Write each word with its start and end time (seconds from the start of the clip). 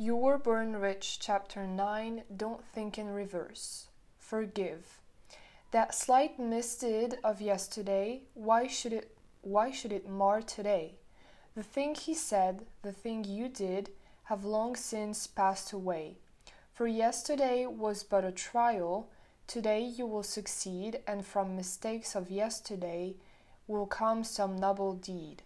You 0.00 0.14
Were 0.14 0.38
Born 0.38 0.76
Rich, 0.76 1.18
Chapter 1.18 1.66
9 1.66 2.22
Don't 2.36 2.64
Think 2.64 2.98
in 2.98 3.08
Reverse. 3.08 3.88
Forgive. 4.16 5.00
That 5.72 5.92
slight 5.92 6.38
misdeed 6.38 7.18
of 7.24 7.40
yesterday, 7.40 8.22
why 8.34 8.68
should 8.68 8.92
it 8.92 9.18
why 9.40 9.72
should 9.72 9.90
it 9.92 10.08
mar 10.08 10.40
today? 10.40 10.94
The 11.56 11.64
thing 11.64 11.96
he 11.96 12.14
said, 12.14 12.64
the 12.82 12.92
thing 12.92 13.24
you 13.24 13.48
did, 13.48 13.90
have 14.26 14.44
long 14.44 14.76
since 14.76 15.26
passed 15.26 15.72
away. 15.72 16.18
For 16.72 16.86
yesterday 16.86 17.66
was 17.66 18.04
but 18.04 18.24
a 18.24 18.30
trial, 18.30 19.08
today 19.48 19.80
you 19.80 20.06
will 20.06 20.22
succeed, 20.22 21.00
and 21.08 21.26
from 21.26 21.56
mistakes 21.56 22.14
of 22.14 22.30
yesterday 22.30 23.16
will 23.66 23.86
come 23.86 24.22
some 24.22 24.54
noble 24.54 24.92
deed. 24.92 25.42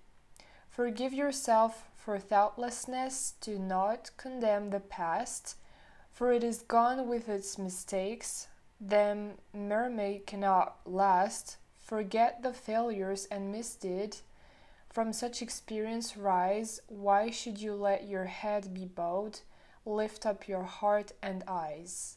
Forgive 0.69 1.14
yourself 1.14 1.89
for 2.05 2.19
thoughtlessness, 2.19 3.35
do 3.41 3.61
not 3.61 4.11
condemn 4.16 4.71
the 4.71 4.80
past, 4.80 5.57
for 6.11 6.32
it 6.32 6.43
is 6.43 6.63
gone 6.63 7.07
with 7.09 7.29
its 7.29 7.57
mistakes. 7.57 8.49
Them 8.81 9.35
mermaid 9.54 10.26
cannot 10.26 10.81
last. 10.85 11.59
Forget 11.79 12.43
the 12.43 12.53
failures 12.53 13.29
and 13.31 13.53
misdeed. 13.53 14.17
From 14.90 15.12
such 15.12 15.43
experience 15.43 16.17
rise. 16.17 16.81
Why 16.89 17.31
should 17.31 17.61
you 17.61 17.75
let 17.75 18.09
your 18.09 18.25
head 18.25 18.75
be 18.75 18.84
bowed? 18.84 19.39
Lift 19.87 20.26
up 20.26 20.48
your 20.48 20.64
heart 20.64 21.12
and 21.23 21.45
eyes. 21.46 22.17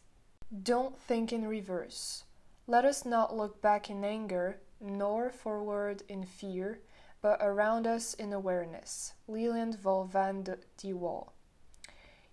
Don't 0.64 0.98
think 0.98 1.32
in 1.32 1.48
reverse. 1.48 2.24
Let 2.66 2.86
us 2.86 3.06
not 3.06 3.38
look 3.38 3.62
back 3.62 3.92
in 3.92 4.04
anger, 4.04 4.62
nor 4.82 5.30
forward 5.30 6.02
in 6.10 6.26
fear 6.26 6.80
but 7.26 7.40
around 7.42 7.88
us 7.88 8.14
in 8.14 8.32
awareness. 8.32 9.14
Leland 9.28 9.80
Van 9.80 10.44
de 10.44 10.94
Waal. 10.94 11.34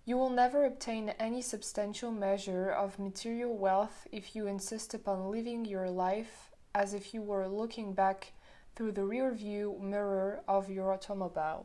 You 0.05 0.19
will 0.19 0.29
never 0.29 0.67
obtain 0.67 1.15
any 1.19 1.41
substantial 1.41 2.13
measure 2.13 2.71
of 2.71 2.99
material 2.99 3.57
wealth 3.57 4.07
if 4.13 4.37
you 4.37 4.47
insist 4.47 4.93
upon 4.93 5.31
living 5.31 5.65
your 5.65 5.89
life 5.89 6.53
as 6.75 6.93
if 6.93 7.15
you 7.15 7.23
were 7.23 7.49
looking 7.49 7.95
back 7.95 8.33
through 8.77 8.93
the 8.93 9.07
rear 9.07 9.33
view 9.33 9.79
mirror 9.81 10.43
of 10.47 10.69
your 10.69 10.93
automobile. 10.93 11.65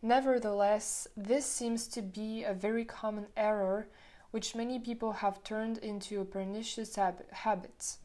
Nevertheless, 0.00 1.06
this 1.14 1.44
seems 1.44 1.86
to 1.88 2.00
be 2.00 2.42
a 2.42 2.54
very 2.54 2.86
common 2.86 3.26
error 3.36 3.86
which 4.30 4.54
many 4.54 4.78
people 4.78 5.12
have 5.12 5.44
turned 5.44 5.76
into 5.76 6.22
a 6.22 6.24
pernicious 6.24 6.96
hab- 6.96 7.30
habit. 7.32 7.98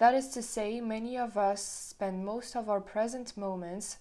That 0.00 0.14
is 0.14 0.28
to 0.28 0.42
say, 0.42 0.80
many 0.80 1.18
of 1.18 1.36
us 1.36 1.62
spend 1.62 2.24
most 2.24 2.56
of 2.56 2.70
our 2.70 2.80
present 2.80 3.36
moments 3.36 3.98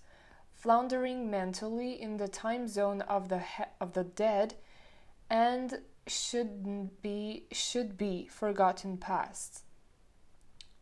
floundering 0.53 1.30
mentally 1.30 2.02
in 2.02 2.16
the 2.16 2.30
time 2.30 2.69
zone 2.69 3.02
of 3.02 3.28
the 3.28 3.39
he- 3.39 3.75
of 3.81 3.92
the 3.92 4.05
dead 4.05 4.55
and 5.30 5.81
should 6.08 7.02
be 7.02 7.47
should 7.52 7.97
be 7.97 8.27
forgotten 8.27 8.97
past. 8.97 9.66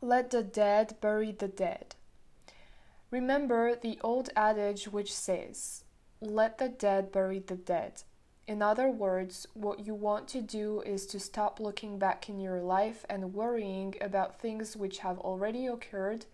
Let 0.01 0.29
the 0.29 0.43
dead 0.43 0.97
bury 1.01 1.31
the 1.31 1.47
dead. 1.47 1.95
Remember 3.09 3.75
the 3.75 3.99
old 4.03 4.29
adage 4.35 4.87
which 4.87 5.11
says, 5.11 5.83
"Let 6.21 6.59
the 6.59 6.69
dead 6.69 7.11
bury 7.11 7.39
the 7.39 7.55
dead." 7.55 8.03
In 8.47 8.61
other 8.61 8.89
words, 8.89 9.45
what 9.53 9.85
you 9.85 9.93
want 9.93 10.29
to 10.29 10.41
do 10.41 10.81
is 10.85 11.05
to 11.07 11.19
stop 11.19 11.59
looking 11.59 11.99
back 11.99 12.29
in 12.29 12.39
your 12.39 12.61
life 12.61 13.05
and 13.09 13.33
worrying 13.33 13.95
about 13.99 14.39
things 14.39 14.77
which 14.77 14.99
have 14.99 15.19
already 15.19 15.67
occurred 15.67 16.25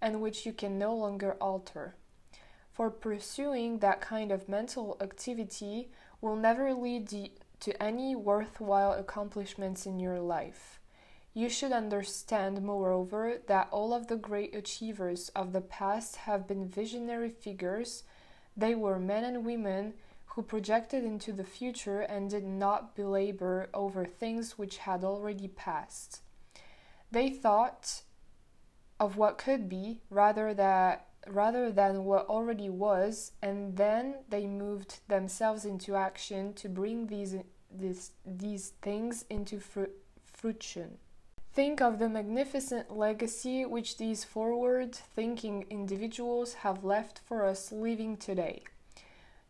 and 0.00 0.20
which 0.20 0.46
you 0.46 0.52
can 0.52 0.78
no 0.78 0.94
longer 0.94 1.36
alter. 1.40 1.96
For 2.72 2.88
pursuing 2.88 3.80
that 3.80 4.00
kind 4.00 4.30
of 4.30 4.48
mental 4.48 4.96
activity 5.00 5.88
will 6.20 6.36
never 6.36 6.72
lead 6.72 7.08
to 7.58 7.82
any 7.82 8.14
worthwhile 8.14 8.92
accomplishments 8.92 9.86
in 9.86 9.98
your 9.98 10.20
life. 10.20 10.78
You 11.34 11.48
should 11.48 11.72
understand, 11.72 12.62
moreover, 12.62 13.38
that 13.48 13.68
all 13.72 13.92
of 13.92 14.06
the 14.06 14.16
great 14.16 14.54
achievers 14.54 15.30
of 15.30 15.52
the 15.52 15.60
past 15.60 16.16
have 16.16 16.46
been 16.46 16.68
visionary 16.68 17.30
figures. 17.30 18.04
They 18.56 18.74
were 18.74 19.00
men 19.00 19.24
and 19.24 19.44
women 19.44 19.94
who 20.36 20.42
projected 20.42 21.02
into 21.02 21.32
the 21.32 21.42
future 21.42 22.00
and 22.02 22.28
did 22.28 22.44
not 22.44 22.94
belabor 22.94 23.70
over 23.72 24.04
things 24.04 24.58
which 24.58 24.76
had 24.76 25.02
already 25.02 25.48
passed. 25.48 26.20
They 27.10 27.30
thought 27.30 28.02
of 29.00 29.16
what 29.16 29.38
could 29.38 29.66
be 29.66 30.02
rather 30.10 30.52
that 30.52 31.06
rather 31.26 31.72
than 31.72 32.04
what 32.04 32.26
already 32.26 32.68
was, 32.68 33.32
and 33.42 33.78
then 33.78 34.16
they 34.28 34.46
moved 34.46 35.00
themselves 35.08 35.64
into 35.64 35.96
action 35.96 36.52
to 36.52 36.68
bring 36.68 37.06
these 37.06 37.36
these, 37.74 38.12
these 38.24 38.74
things 38.82 39.24
into 39.30 39.58
fru- 39.58 39.90
fruition. 40.22 40.98
Think 41.54 41.80
of 41.80 41.98
the 41.98 42.10
magnificent 42.10 42.94
legacy 42.94 43.64
which 43.64 43.96
these 43.96 44.22
forward 44.22 44.94
thinking 44.94 45.64
individuals 45.70 46.54
have 46.54 46.84
left 46.84 47.20
for 47.26 47.44
us 47.44 47.72
living 47.72 48.18
today. 48.18 48.62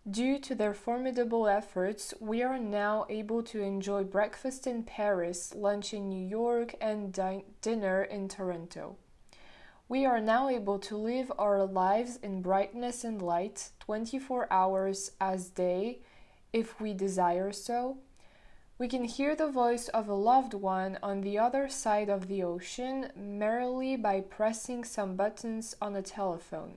Due 0.08 0.38
to 0.38 0.54
their 0.54 0.72
formidable 0.72 1.48
efforts, 1.48 2.14
we 2.20 2.40
are 2.40 2.60
now 2.60 3.04
able 3.08 3.42
to 3.42 3.60
enjoy 3.60 4.04
breakfast 4.04 4.64
in 4.64 4.84
Paris, 4.84 5.52
lunch 5.52 5.92
in 5.92 6.08
New 6.08 6.24
York, 6.24 6.76
and 6.80 7.12
di- 7.12 7.42
dinner 7.60 8.04
in 8.04 8.28
Toronto. 8.28 8.96
We 9.88 10.06
are 10.06 10.20
now 10.20 10.48
able 10.48 10.78
to 10.78 10.96
live 10.96 11.32
our 11.40 11.66
lives 11.66 12.20
in 12.22 12.40
brightness 12.40 13.02
and 13.02 13.20
light 13.20 13.70
24 13.80 14.46
hours 14.52 15.10
as 15.20 15.50
day 15.50 16.02
if 16.52 16.80
we 16.80 16.94
desire 16.94 17.50
so. 17.50 17.98
We 18.78 18.86
can 18.86 19.04
hear 19.04 19.34
the 19.34 19.50
voice 19.50 19.88
of 19.88 20.08
a 20.08 20.14
loved 20.14 20.54
one 20.54 20.98
on 21.02 21.22
the 21.22 21.36
other 21.36 21.68
side 21.68 22.08
of 22.08 22.28
the 22.28 22.44
ocean 22.44 23.10
merely 23.16 23.96
by 23.96 24.20
pressing 24.20 24.84
some 24.84 25.16
buttons 25.16 25.74
on 25.82 25.96
a 25.96 26.02
telephone. 26.02 26.74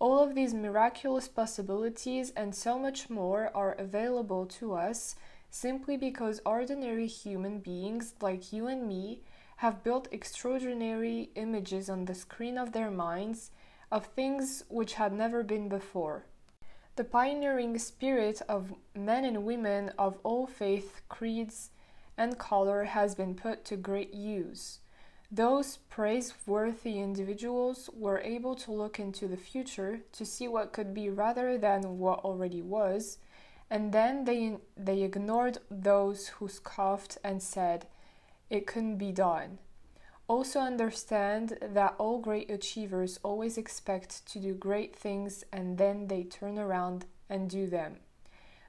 All 0.00 0.18
of 0.18 0.34
these 0.34 0.54
miraculous 0.54 1.28
possibilities 1.28 2.32
and 2.34 2.54
so 2.54 2.78
much 2.78 3.10
more 3.10 3.50
are 3.54 3.72
available 3.72 4.46
to 4.46 4.72
us 4.72 5.14
simply 5.50 5.98
because 5.98 6.40
ordinary 6.46 7.06
human 7.06 7.58
beings 7.58 8.14
like 8.22 8.50
you 8.50 8.66
and 8.66 8.88
me 8.88 9.20
have 9.56 9.84
built 9.84 10.08
extraordinary 10.10 11.28
images 11.34 11.90
on 11.90 12.06
the 12.06 12.14
screen 12.14 12.56
of 12.56 12.72
their 12.72 12.90
minds 12.90 13.50
of 13.92 14.06
things 14.06 14.64
which 14.70 14.94
had 14.94 15.12
never 15.12 15.42
been 15.42 15.68
before. 15.68 16.24
The 16.96 17.04
pioneering 17.04 17.78
spirit 17.78 18.40
of 18.48 18.72
men 18.94 19.26
and 19.26 19.44
women 19.44 19.90
of 19.98 20.18
all 20.22 20.46
faith, 20.46 21.02
creeds, 21.10 21.72
and 22.16 22.38
color 22.38 22.84
has 22.84 23.14
been 23.14 23.34
put 23.34 23.66
to 23.66 23.76
great 23.76 24.14
use. 24.14 24.78
Those 25.32 25.76
praiseworthy 25.88 26.98
individuals 26.98 27.88
were 27.94 28.18
able 28.18 28.56
to 28.56 28.72
look 28.72 28.98
into 28.98 29.28
the 29.28 29.36
future 29.36 30.00
to 30.12 30.24
see 30.24 30.48
what 30.48 30.72
could 30.72 30.92
be 30.92 31.08
rather 31.08 31.56
than 31.56 32.00
what 32.00 32.24
already 32.24 32.60
was, 32.60 33.18
and 33.70 33.92
then 33.92 34.24
they, 34.24 34.56
they 34.76 35.02
ignored 35.02 35.58
those 35.70 36.28
who 36.28 36.48
scoffed 36.48 37.16
and 37.22 37.40
said 37.40 37.86
it 38.48 38.66
couldn't 38.66 38.96
be 38.96 39.12
done. 39.12 39.58
Also, 40.26 40.58
understand 40.58 41.58
that 41.60 41.94
all 41.98 42.18
great 42.18 42.50
achievers 42.50 43.20
always 43.22 43.56
expect 43.56 44.26
to 44.26 44.40
do 44.40 44.54
great 44.54 44.96
things 44.96 45.44
and 45.52 45.78
then 45.78 46.08
they 46.08 46.24
turn 46.24 46.58
around 46.58 47.04
and 47.28 47.48
do 47.48 47.68
them. 47.68 47.96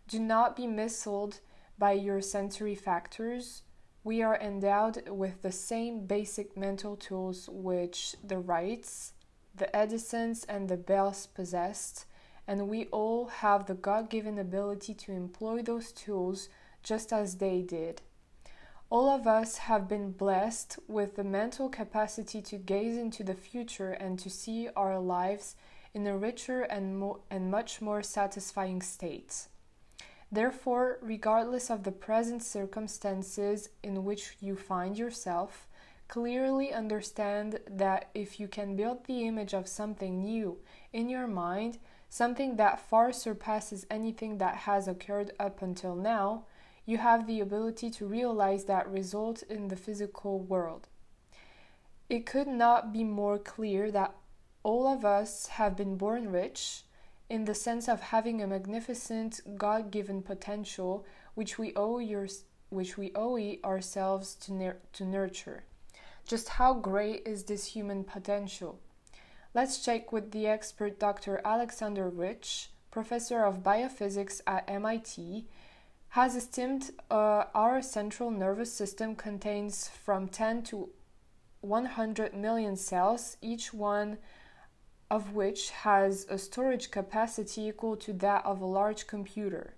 Do 0.08 0.20
not 0.20 0.56
be 0.56 0.68
misled 0.68 1.40
by 1.78 1.94
your 1.94 2.22
sensory 2.22 2.76
factors 2.76 3.64
we 4.04 4.22
are 4.24 4.40
endowed 4.40 5.08
with 5.10 5.42
the 5.42 5.52
same 5.52 6.06
basic 6.06 6.58
mental 6.58 6.96
tools 6.96 7.48
which 7.52 8.16
the 8.24 8.40
Wrights, 8.40 9.14
the 9.56 9.74
Edisons, 9.76 10.44
and 10.46 10.68
the 10.68 10.78
Bells 10.78 11.28
possessed, 11.28 12.06
and 12.48 12.68
we 12.68 12.86
all 12.88 13.28
have 13.28 13.68
the 13.68 13.76
God 13.76 14.10
given 14.10 14.40
ability 14.40 14.96
to 14.96 15.12
employ 15.12 15.62
those 15.62 15.92
tools 15.92 16.50
just 16.82 17.14
as 17.14 17.36
they 17.36 17.62
did. 17.62 18.02
All 18.90 19.08
of 19.08 19.28
us 19.28 19.58
have 19.58 19.88
been 19.88 20.12
blessed 20.12 20.80
with 20.88 21.16
the 21.16 21.24
mental 21.24 21.70
capacity 21.70 22.42
to 22.42 22.58
gaze 22.58 22.98
into 22.98 23.24
the 23.24 23.36
future 23.36 23.92
and 23.92 24.18
to 24.20 24.30
see 24.30 24.68
our 24.76 25.00
lives 25.00 25.56
in 25.94 26.08
a 26.08 26.18
richer 26.18 26.64
and, 26.64 27.00
mo- 27.00 27.22
and 27.30 27.52
much 27.52 27.82
more 27.82 28.02
satisfying 28.02 28.82
state. 28.82 29.48
Therefore, 30.32 30.98
regardless 31.02 31.70
of 31.70 31.84
the 31.84 31.92
present 31.92 32.42
circumstances 32.42 33.70
in 33.84 34.06
which 34.06 34.38
you 34.40 34.56
find 34.56 34.98
yourself, 34.98 35.68
clearly 36.08 36.74
understand 36.74 37.60
that 37.70 38.10
if 38.14 38.40
you 38.40 38.48
can 38.48 38.76
build 38.76 39.06
the 39.06 39.28
image 39.28 39.54
of 39.54 39.68
something 39.68 40.24
new 40.24 40.60
in 40.94 41.10
your 41.10 41.28
mind, 41.28 41.80
something 42.10 42.56
that 42.56 42.80
far 42.80 43.12
surpasses 43.12 43.86
anything 43.90 44.38
that 44.38 44.56
has 44.56 44.88
occurred 44.88 45.32
up 45.40 45.62
until 45.62 45.96
now, 45.96 46.46
you 46.86 46.98
have 46.98 47.28
the 47.28 47.40
ability 47.40 47.90
to 47.90 48.06
realize 48.06 48.66
that 48.66 48.90
result 48.90 49.44
in 49.44 49.68
the 49.68 49.76
physical 49.76 50.40
world. 50.40 50.88
It 52.10 52.26
could 52.26 52.48
not 52.48 52.92
be 52.92 53.04
more 53.04 53.38
clear 53.38 53.92
that 53.92 54.16
all 54.64 54.88
of 54.88 55.06
us 55.06 55.48
have 55.48 55.76
been 55.78 55.96
born 55.96 56.30
rich 56.32 56.84
in 57.32 57.46
the 57.46 57.56
sense 57.56 57.88
of 57.88 58.02
having 58.02 58.42
a 58.42 58.48
magnificent 58.48 59.40
God 59.58 59.90
given 59.90 60.22
potential 60.22 61.06
which 61.34 61.58
we 61.58 61.72
owe, 61.78 61.98
your, 62.00 62.28
which 62.70 62.98
we 62.98 63.14
owe 63.16 63.40
ourselves 63.64 64.36
to, 64.36 64.74
to 64.92 65.06
nurture. 65.06 65.64
Just 66.28 66.50
how 66.50 66.74
great 66.74 67.24
is 67.26 67.46
this 67.46 67.68
human 67.68 68.04
potential? 68.04 68.80
Let's 69.54 69.84
check 69.84 70.12
with 70.12 70.32
the 70.32 70.46
expert 70.46 71.00
Dr. 71.00 71.40
Alexander 71.46 72.10
Rich, 72.10 72.70
professor 72.92 73.46
of 73.46 73.64
biophysics 73.64 74.42
at 74.46 74.70
MIT, 74.70 75.46
has 76.10 76.36
estimated 76.36 76.94
uh, 77.10 77.46
our 77.56 77.82
central 77.82 78.30
nervous 78.30 78.74
system 78.74 79.16
contains 79.16 79.88
from 79.88 80.28
10 80.28 80.64
to 80.64 80.90
100 81.62 82.34
million 82.34 82.76
cells, 82.76 83.38
each 83.42 83.74
one 83.74 84.18
of 85.12 85.34
which 85.34 85.72
has 85.72 86.26
a 86.30 86.38
storage 86.38 86.90
capacity 86.90 87.68
equal 87.68 87.98
to 87.98 88.14
that 88.14 88.46
of 88.46 88.62
a 88.62 88.66
large 88.66 89.06
computer. 89.08 89.76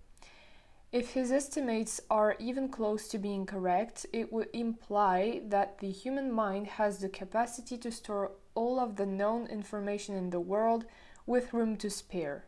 If 0.92 1.14
his 1.14 1.32
estimates 1.32 2.00
are 2.08 2.36
even 2.38 2.70
close 2.70 3.08
to 3.08 3.18
being 3.18 3.48
correct, 3.48 4.06
it 4.14 4.32
would 4.32 4.50
imply 4.54 5.42
that 5.48 5.80
the 5.80 5.90
human 5.90 6.32
mind 6.32 6.68
has 6.68 7.00
the 7.00 7.10
capacity 7.10 7.80
to 7.80 7.92
store 7.92 8.34
all 8.54 8.80
of 8.80 8.96
the 8.96 9.08
known 9.08 9.48
information 9.48 10.16
in 10.16 10.30
the 10.30 10.40
world 10.40 10.86
with 11.26 11.52
room 11.52 11.78
to 11.78 11.90
spare. 11.90 12.46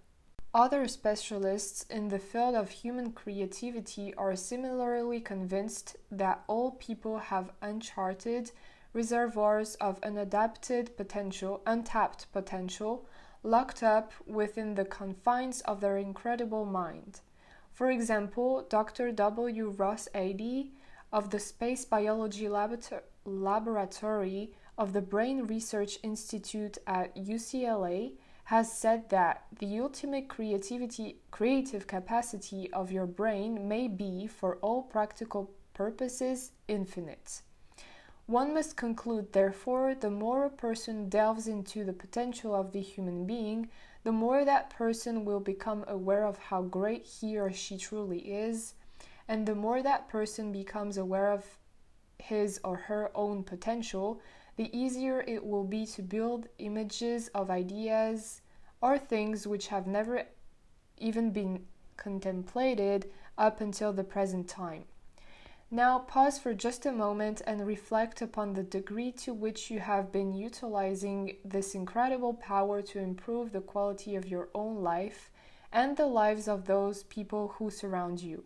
Other 0.54 0.88
specialists 0.88 1.88
in 1.90 2.10
the 2.10 2.20
field 2.20 2.54
of 2.54 2.70
human 2.70 3.14
creativity 3.14 4.14
are 4.14 4.36
similarly 4.36 5.22
convinced 5.22 5.98
that 6.12 6.44
all 6.46 6.72
people 6.72 7.18
have 7.18 7.52
uncharted 7.64 8.52
reservoirs 8.96 9.76
of 9.76 10.00
unadapted 10.02 10.96
potential, 10.96 11.62
untapped 11.68 12.32
potential, 12.32 13.06
locked 13.44 13.84
up 13.84 14.14
within 14.26 14.74
the 14.76 14.86
confines 14.86 15.62
of 15.62 15.82
their 15.82 15.98
incredible 15.98 16.66
mind. 16.66 17.20
For 17.74 17.92
example, 17.92 18.66
Dr. 18.70 19.12
W. 19.12 19.70
Ross 19.70 20.08
Adey 20.16 20.70
of 21.12 21.30
the 21.30 21.40
Space 21.40 21.84
Biology 21.84 22.48
Laboratory 23.26 24.54
of 24.78 24.94
the 24.94 25.02
Brain 25.02 25.46
Research 25.46 26.00
Institute 26.02 26.78
at 26.88 27.14
UCLA 27.16 28.14
has 28.46 28.72
said 28.72 29.10
that 29.10 29.44
the 29.60 29.80
ultimate 29.80 30.30
creativity 30.30 31.18
creative 31.32 31.86
capacity 31.88 32.72
of 32.72 32.92
your 32.92 33.08
brain 33.08 33.68
may 33.68 33.88
be 33.88 34.26
for 34.26 34.56
all 34.58 34.84
practical 34.84 35.52
purposes 35.74 36.52
infinite. 36.68 37.42
One 38.28 38.56
must 38.56 38.76
conclude, 38.76 39.34
therefore, 39.34 39.94
the 39.94 40.10
more 40.10 40.46
a 40.46 40.50
person 40.50 41.10
delves 41.10 41.48
into 41.48 41.84
the 41.84 41.94
potential 41.94 42.56
of 42.56 42.72
the 42.72 42.82
human 42.82 43.28
being, 43.28 43.70
the 44.04 44.12
more 44.12 44.44
that 44.44 44.72
person 44.72 45.26
will 45.26 45.40
become 45.40 45.86
aware 45.88 46.26
of 46.26 46.38
how 46.38 46.64
great 46.64 47.06
he 47.06 47.38
or 47.38 47.52
she 47.52 47.78
truly 47.78 48.20
is, 48.20 48.74
and 49.28 49.46
the 49.46 49.54
more 49.54 49.84
that 49.84 50.08
person 50.08 50.52
becomes 50.52 50.98
aware 50.98 51.32
of 51.32 51.60
his 52.18 52.60
or 52.64 52.76
her 52.76 53.12
own 53.14 53.44
potential, 53.44 54.20
the 54.56 54.76
easier 54.76 55.22
it 55.28 55.46
will 55.46 55.64
be 55.64 55.86
to 55.86 56.02
build 56.02 56.48
images 56.58 57.28
of 57.30 57.52
ideas 57.52 58.42
or 58.82 58.98
things 58.98 59.46
which 59.46 59.68
have 59.68 59.86
never 59.86 60.24
even 60.98 61.30
been 61.30 61.66
contemplated 61.96 63.12
up 63.38 63.62
until 63.62 63.94
the 63.94 64.04
present 64.04 64.48
time. 64.48 64.86
Now 65.76 66.00
pause 66.00 66.40
for 66.40 66.54
just 66.54 66.86
a 66.86 66.92
moment 66.94 67.42
and 67.46 67.68
reflect 67.68 68.22
upon 68.22 68.54
the 68.54 68.64
degree 68.64 69.12
to 69.24 69.34
which 69.34 69.70
you 69.70 69.82
have 69.82 70.10
been 70.10 70.34
utilizing 70.34 71.36
this 71.44 71.76
incredible 71.76 72.34
power 72.34 72.82
to 72.84 73.00
improve 73.00 73.52
the 73.52 73.60
quality 73.60 74.16
of 74.16 74.26
your 74.26 74.48
own 74.56 74.82
life 74.82 75.32
and 75.74 75.98
the 75.98 76.06
lives 76.06 76.48
of 76.48 76.64
those 76.64 77.04
people 77.04 77.56
who 77.58 77.70
surround 77.70 78.22
you. 78.22 78.46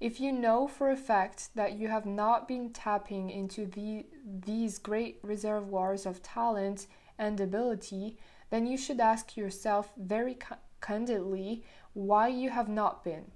If 0.00 0.18
you 0.18 0.32
know 0.32 0.66
for 0.66 0.90
a 0.90 0.96
fact 0.96 1.50
that 1.54 1.74
you 1.74 1.86
have 1.86 2.04
not 2.04 2.48
been 2.48 2.72
tapping 2.72 3.30
into 3.30 3.64
the, 3.64 4.06
these 4.26 4.78
great 4.78 5.20
reservoirs 5.22 6.04
of 6.04 6.20
talent 6.20 6.88
and 7.16 7.40
ability, 7.40 8.16
then 8.50 8.66
you 8.66 8.76
should 8.76 8.98
ask 8.98 9.36
yourself 9.36 9.92
very 9.96 10.36
candidly 10.80 11.62
why 11.92 12.26
you 12.26 12.50
have 12.50 12.68
not 12.68 13.04
been. 13.04 13.30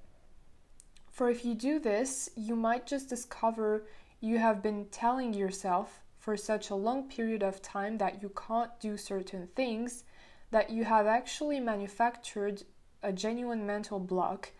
For 1.14 1.30
if 1.30 1.44
you 1.44 1.54
do 1.54 1.78
this, 1.78 2.28
you 2.34 2.56
might 2.56 2.88
just 2.88 3.08
discover 3.08 3.86
you 4.20 4.38
have 4.38 4.60
been 4.60 4.86
telling 4.90 5.32
yourself 5.32 6.00
for 6.18 6.36
such 6.36 6.70
a 6.70 6.74
long 6.74 7.08
period 7.08 7.40
of 7.40 7.62
time 7.62 7.98
that 7.98 8.20
you 8.20 8.30
can't 8.30 8.80
do 8.80 8.96
certain 8.96 9.46
things 9.54 10.02
that 10.50 10.70
you 10.70 10.82
have 10.82 11.06
actually 11.06 11.60
manufactured 11.60 12.64
a 13.00 13.12
genuine 13.12 13.64
mental 13.64 14.00
block 14.00 14.50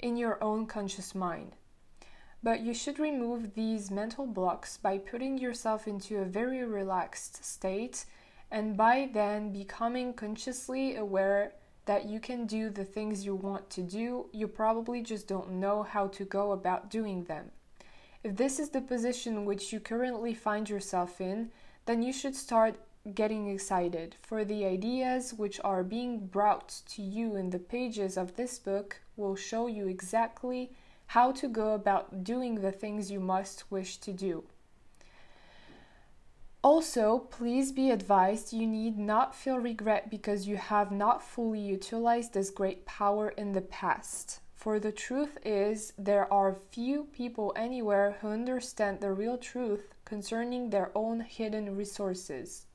in 0.00 0.16
your 0.16 0.42
own 0.42 0.66
conscious 0.66 1.14
mind. 1.14 1.54
But 2.42 2.58
you 2.58 2.74
should 2.74 2.98
remove 2.98 3.54
these 3.54 3.88
mental 3.88 4.26
blocks 4.26 4.78
by 4.78 4.98
putting 4.98 5.38
yourself 5.38 5.86
into 5.86 6.18
a 6.18 6.24
very 6.24 6.64
relaxed 6.64 7.44
state 7.44 8.04
and 8.50 8.76
by 8.76 9.08
then 9.12 9.52
becoming 9.52 10.12
consciously 10.12 10.96
aware 10.96 11.52
that 11.86 12.08
you 12.08 12.20
can 12.20 12.46
do 12.46 12.70
the 12.70 12.84
things 12.84 13.24
you 13.24 13.34
want 13.34 13.70
to 13.70 13.82
do, 13.82 14.26
you 14.32 14.46
probably 14.46 15.02
just 15.02 15.26
don't 15.26 15.52
know 15.52 15.82
how 15.82 16.06
to 16.08 16.24
go 16.24 16.52
about 16.52 16.90
doing 16.90 17.24
them. 17.24 17.50
If 18.22 18.36
this 18.36 18.58
is 18.58 18.70
the 18.70 18.82
position 18.82 19.44
which 19.44 19.72
you 19.72 19.80
currently 19.80 20.34
find 20.34 20.68
yourself 20.68 21.20
in, 21.20 21.50
then 21.86 22.02
you 22.02 22.12
should 22.12 22.36
start 22.36 22.76
getting 23.14 23.48
excited, 23.48 24.16
for 24.20 24.44
the 24.44 24.66
ideas 24.66 25.32
which 25.32 25.58
are 25.64 25.82
being 25.82 26.26
brought 26.26 26.82
to 26.86 27.00
you 27.02 27.34
in 27.34 27.48
the 27.48 27.58
pages 27.58 28.18
of 28.18 28.36
this 28.36 28.58
book 28.58 29.00
will 29.16 29.34
show 29.34 29.66
you 29.66 29.88
exactly 29.88 30.70
how 31.06 31.32
to 31.32 31.48
go 31.48 31.72
about 31.74 32.22
doing 32.22 32.56
the 32.56 32.70
things 32.70 33.10
you 33.10 33.18
must 33.18 33.70
wish 33.70 33.96
to 33.96 34.12
do. 34.12 34.44
Also, 36.62 37.20
please 37.30 37.72
be 37.72 37.90
advised 37.90 38.52
you 38.52 38.66
need 38.66 38.98
not 38.98 39.34
feel 39.34 39.58
regret 39.58 40.10
because 40.10 40.46
you 40.46 40.58
have 40.58 40.92
not 40.92 41.22
fully 41.22 41.58
utilized 41.58 42.34
this 42.34 42.50
great 42.50 42.84
power 42.84 43.30
in 43.30 43.52
the 43.52 43.62
past. 43.62 44.40
For 44.54 44.78
the 44.78 44.92
truth 44.92 45.38
is, 45.42 45.94
there 45.96 46.30
are 46.30 46.58
few 46.70 47.04
people 47.04 47.54
anywhere 47.56 48.18
who 48.20 48.28
understand 48.28 49.00
the 49.00 49.10
real 49.10 49.38
truth 49.38 49.94
concerning 50.04 50.68
their 50.68 50.90
own 50.94 51.20
hidden 51.20 51.76
resources. 51.76 52.66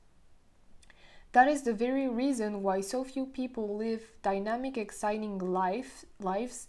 That 1.30 1.46
is 1.46 1.62
the 1.62 1.72
very 1.72 2.08
reason 2.08 2.64
why 2.64 2.80
so 2.80 3.04
few 3.04 3.24
people 3.24 3.76
live 3.76 4.02
dynamic, 4.20 4.76
exciting 4.76 5.38
life, 5.38 6.04
lives, 6.18 6.66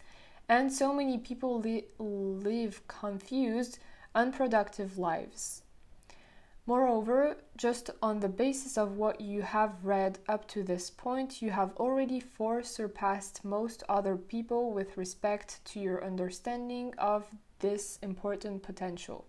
and 0.47 0.71
so 0.71 0.93
many 0.93 1.17
people 1.17 1.61
li- 1.61 1.85
live 1.97 2.87
confused, 2.87 3.79
unproductive 4.13 5.00
lives. 5.00 5.63
Moreover, 6.67 7.38
just 7.55 7.91
on 8.03 8.19
the 8.19 8.27
basis 8.27 8.77
of 8.77 8.97
what 8.97 9.21
you 9.21 9.41
have 9.41 9.86
read 9.86 10.19
up 10.27 10.50
to 10.50 10.63
this 10.63 10.89
point, 10.89 11.41
you 11.41 11.50
have 11.51 11.74
already 11.77 12.19
far 12.19 12.62
surpassed 12.62 13.45
most 13.45 13.83
other 13.88 14.17
people 14.17 14.74
with 14.74 14.97
respect 14.97 15.63
to 15.63 15.79
your 15.79 16.03
understanding 16.03 16.93
of 16.97 17.25
this 17.59 17.97
important 18.01 18.63
potential. 18.63 19.25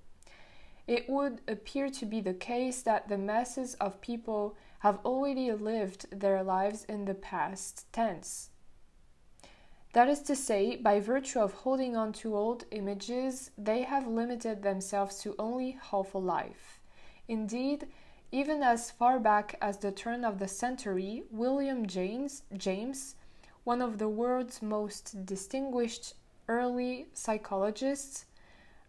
It 0.89 1.09
would 1.09 1.41
appear 1.47 1.91
to 1.91 2.07
be 2.07 2.21
the 2.21 2.35
case 2.35 2.83
that 2.83 3.09
the 3.09 3.19
masses 3.19 3.75
of 3.75 4.01
people 4.01 4.57
have 4.81 4.99
already 5.05 5.53
lived 5.53 6.07
their 6.11 6.43
lives 6.43 6.85
in 6.89 7.05
the 7.05 7.15
past 7.15 7.87
tense. 7.93 8.51
That 9.93 10.09
is 10.09 10.23
to 10.23 10.35
say, 10.35 10.75
by 10.75 10.99
virtue 10.99 11.39
of 11.39 11.53
holding 11.53 11.97
on 11.97 12.13
to 12.15 12.37
old 12.37 12.65
images, 12.73 13.53
they 13.57 13.83
have 13.83 14.09
limited 14.09 14.63
themselves 14.63 15.21
to 15.23 15.37
only 15.39 15.79
half 15.91 16.15
a 16.15 16.19
life. 16.19 16.78
Indeed, 17.29 17.87
even 18.33 18.63
as 18.63 18.91
far 18.91 19.19
back 19.19 19.57
as 19.61 19.79
the 19.79 19.93
turn 19.93 20.25
of 20.25 20.39
the 20.39 20.49
century, 20.49 21.25
William 21.31 21.87
James, 21.87 22.43
James, 22.57 23.15
one 23.65 23.83
of 23.83 23.99
the 23.99 24.09
world's 24.09 24.63
most 24.63 25.27
distinguished 25.27 26.15
early 26.49 27.07
psychologists, 27.13 28.25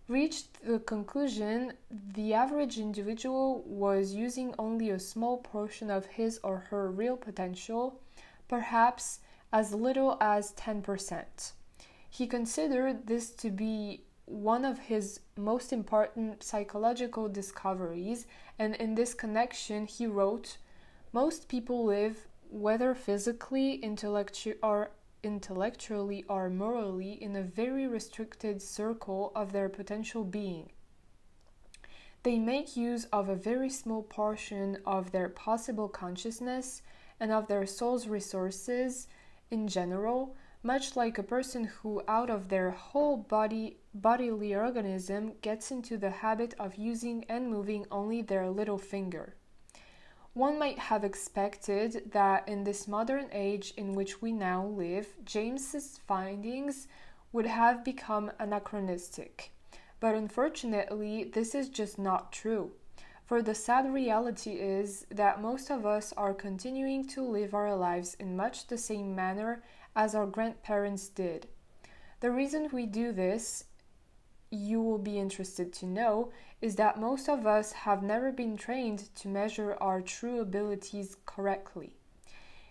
reached 0.07 0.61
the 0.65 0.79
conclusion 0.79 1.73
the 1.91 2.33
average 2.33 2.79
individual 2.79 3.61
was 3.65 4.13
using 4.13 4.55
only 4.57 4.89
a 4.89 4.99
small 4.99 5.37
portion 5.37 5.91
of 5.91 6.05
his 6.05 6.39
or 6.43 6.57
her 6.69 6.89
real 6.89 7.15
potential, 7.15 7.99
perhaps 8.47 9.19
as 9.51 9.73
little 9.73 10.17
as 10.19 10.53
10%. 10.53 11.51
He 12.09 12.25
considered 12.25 13.05
this 13.05 13.29
to 13.31 13.51
be 13.51 14.03
one 14.29 14.63
of 14.63 14.77
his 14.77 15.21
most 15.35 15.73
important 15.73 16.43
psychological 16.43 17.27
discoveries, 17.27 18.27
and 18.59 18.75
in 18.75 18.93
this 18.93 19.15
connection, 19.15 19.87
he 19.87 20.05
wrote 20.05 20.57
Most 21.11 21.49
people 21.49 21.83
live, 21.83 22.27
whether 22.49 22.93
physically, 22.93 23.79
intellectu- 23.81 24.57
or 24.61 24.91
intellectually, 25.23 26.23
or 26.29 26.47
morally, 26.49 27.13
in 27.13 27.35
a 27.35 27.41
very 27.41 27.87
restricted 27.87 28.61
circle 28.61 29.31
of 29.35 29.51
their 29.51 29.67
potential 29.67 30.23
being. 30.23 30.69
They 32.21 32.37
make 32.37 32.77
use 32.77 33.05
of 33.05 33.29
a 33.29 33.35
very 33.35 33.69
small 33.69 34.03
portion 34.03 34.77
of 34.85 35.11
their 35.11 35.29
possible 35.29 35.89
consciousness 35.89 36.83
and 37.19 37.31
of 37.31 37.47
their 37.47 37.65
soul's 37.65 38.07
resources 38.07 39.07
in 39.49 39.67
general, 39.67 40.35
much 40.61 40.95
like 40.95 41.17
a 41.17 41.23
person 41.23 41.63
who 41.63 42.01
out 42.07 42.29
of 42.29 42.49
their 42.49 42.71
whole 42.71 43.15
body 43.15 43.77
bodily 43.93 44.53
organism 44.53 45.33
gets 45.41 45.71
into 45.71 45.97
the 45.97 46.09
habit 46.09 46.53
of 46.59 46.75
using 46.75 47.23
and 47.29 47.49
moving 47.49 47.85
only 47.91 48.21
their 48.21 48.49
little 48.49 48.77
finger. 48.77 49.35
One 50.33 50.59
might 50.59 50.77
have 50.77 51.03
expected 51.03 52.11
that 52.11 52.47
in 52.47 52.63
this 52.63 52.87
modern 52.87 53.29
age 53.31 53.73
in 53.77 53.95
which 53.95 54.21
we 54.21 54.31
now 54.31 54.65
live, 54.65 55.07
James's 55.23 55.99
findings 56.07 56.87
would 57.31 57.45
have 57.45 57.83
become 57.83 58.31
anachronistic. 58.39 59.51
But 59.99 60.15
unfortunately, 60.15 61.23
this 61.23 61.55
is 61.55 61.69
just 61.69 61.97
not 61.97 62.31
true. 62.31 62.71
For 63.25 63.41
the 63.41 63.53
sad 63.53 63.93
reality 63.93 64.53
is 64.53 65.05
that 65.11 65.41
most 65.41 65.69
of 65.69 65.85
us 65.85 66.13
are 66.13 66.33
continuing 66.33 67.05
to 67.09 67.21
live 67.21 67.53
our 67.53 67.75
lives 67.75 68.15
in 68.19 68.35
much 68.35 68.67
the 68.67 68.77
same 68.77 69.13
manner 69.13 69.61
as 69.95 70.15
our 70.15 70.25
grandparents 70.25 71.09
did. 71.09 71.47
The 72.19 72.31
reason 72.31 72.69
we 72.71 72.85
do 72.85 73.11
this, 73.11 73.65
you 74.51 74.81
will 74.81 74.97
be 74.97 75.17
interested 75.17 75.71
to 75.73 75.85
know, 75.85 76.31
is 76.61 76.75
that 76.75 76.99
most 76.99 77.29
of 77.29 77.47
us 77.47 77.71
have 77.71 78.03
never 78.03 78.31
been 78.31 78.57
trained 78.57 79.13
to 79.15 79.27
measure 79.27 79.77
our 79.79 80.01
true 80.01 80.41
abilities 80.41 81.15
correctly. 81.25 81.95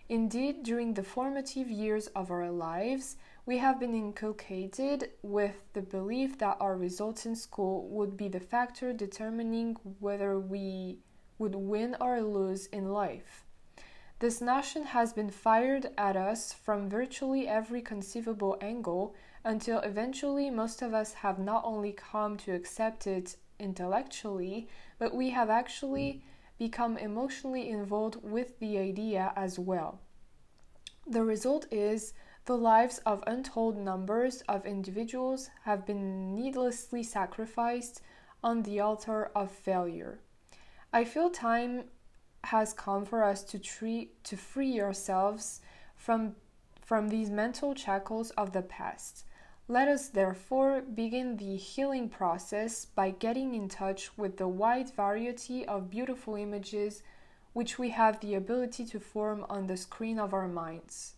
Indeed, 0.07 0.63
during 0.63 0.95
the 0.95 1.03
formative 1.03 1.69
years 1.69 2.07
of 2.07 2.31
our 2.31 2.49
lives, 2.49 3.17
we 3.45 3.59
have 3.59 3.79
been 3.79 3.93
inculcated 3.93 5.11
with 5.21 5.63
the 5.73 5.81
belief 5.81 6.37
that 6.39 6.57
our 6.59 6.75
results 6.75 7.25
in 7.25 7.35
school 7.35 7.87
would 7.89 8.17
be 8.17 8.27
the 8.27 8.39
factor 8.39 8.91
determining 8.91 9.75
whether 9.99 10.39
we 10.39 10.97
would 11.37 11.55
win 11.55 11.95
or 12.01 12.21
lose 12.21 12.65
in 12.67 12.91
life. 12.91 13.45
This 14.19 14.41
notion 14.41 14.83
has 14.83 15.13
been 15.13 15.29
fired 15.29 15.91
at 15.97 16.17
us 16.17 16.51
from 16.51 16.89
virtually 16.89 17.47
every 17.47 17.81
conceivable 17.81 18.57
angle 18.59 19.15
until 19.45 19.79
eventually 19.79 20.49
most 20.49 20.81
of 20.81 20.93
us 20.93 21.13
have 21.13 21.39
not 21.39 21.63
only 21.63 21.93
come 21.93 22.35
to 22.39 22.53
accept 22.53 23.07
it 23.07 23.37
intellectually, 23.59 24.67
but 24.97 25.15
we 25.15 25.29
have 25.29 25.49
actually 25.49 26.21
become 26.57 26.97
emotionally 26.97 27.69
involved 27.69 28.17
with 28.21 28.59
the 28.59 28.77
idea 28.77 29.31
as 29.37 29.57
well. 29.57 30.01
The 31.07 31.23
result 31.23 31.65
is 31.71 32.13
the 32.43 32.57
lives 32.57 32.97
of 33.05 33.23
untold 33.25 33.77
numbers 33.77 34.41
of 34.49 34.65
individuals 34.65 35.49
have 35.63 35.85
been 35.85 36.35
needlessly 36.35 37.03
sacrificed 37.03 38.01
on 38.43 38.63
the 38.63 38.81
altar 38.81 39.31
of 39.33 39.49
failure. 39.49 40.19
I 40.91 41.05
feel 41.05 41.29
time 41.29 41.85
has 42.45 42.73
come 42.73 43.05
for 43.05 43.23
us 43.23 43.43
to 43.43 43.59
treat 43.59 44.23
to 44.23 44.37
free 44.37 44.79
ourselves 44.81 45.61
from 45.95 46.35
from 46.81 47.09
these 47.09 47.29
mental 47.29 47.75
shackles 47.75 48.31
of 48.31 48.51
the 48.51 48.63
past. 48.63 49.25
Let 49.67 49.87
us 49.87 50.09
therefore 50.09 50.81
begin 50.81 51.37
the 51.37 51.55
healing 51.55 52.09
process 52.09 52.85
by 52.85 53.11
getting 53.11 53.53
in 53.53 53.69
touch 53.69 54.17
with 54.17 54.37
the 54.37 54.47
wide 54.47 54.89
variety 54.89 55.63
of 55.67 55.91
beautiful 55.91 56.35
images 56.35 57.03
which 57.53 57.77
we 57.77 57.89
have 57.89 58.19
the 58.19 58.33
ability 58.33 58.85
to 58.85 58.99
form 58.99 59.45
on 59.49 59.67
the 59.67 59.77
screen 59.77 60.17
of 60.17 60.33
our 60.33 60.47
minds. 60.47 61.13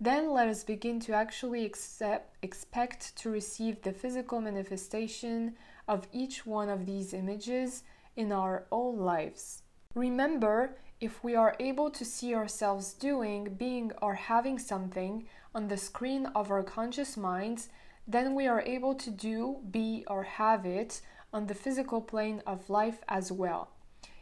Then 0.00 0.30
let 0.30 0.48
us 0.48 0.64
begin 0.64 1.00
to 1.00 1.12
actually 1.12 1.64
accept, 1.64 2.36
expect 2.42 3.16
to 3.16 3.30
receive 3.30 3.82
the 3.82 3.92
physical 3.92 4.40
manifestation 4.40 5.56
of 5.88 6.06
each 6.12 6.46
one 6.46 6.68
of 6.68 6.86
these 6.86 7.14
images 7.14 7.82
in 8.14 8.32
our 8.32 8.66
own 8.70 8.98
lives. 8.98 9.62
Remember, 9.96 10.76
if 11.00 11.24
we 11.24 11.34
are 11.34 11.56
able 11.58 11.90
to 11.90 12.04
see 12.04 12.34
ourselves 12.34 12.92
doing, 12.92 13.54
being, 13.54 13.92
or 14.02 14.14
having 14.14 14.58
something 14.58 15.26
on 15.54 15.68
the 15.68 15.78
screen 15.78 16.26
of 16.34 16.50
our 16.50 16.62
conscious 16.62 17.16
minds, 17.16 17.70
then 18.06 18.34
we 18.34 18.46
are 18.46 18.60
able 18.60 18.94
to 18.94 19.10
do, 19.10 19.56
be, 19.70 20.04
or 20.06 20.22
have 20.24 20.66
it 20.66 21.00
on 21.32 21.46
the 21.46 21.54
physical 21.54 22.02
plane 22.02 22.42
of 22.46 22.68
life 22.68 22.98
as 23.08 23.32
well. 23.32 23.70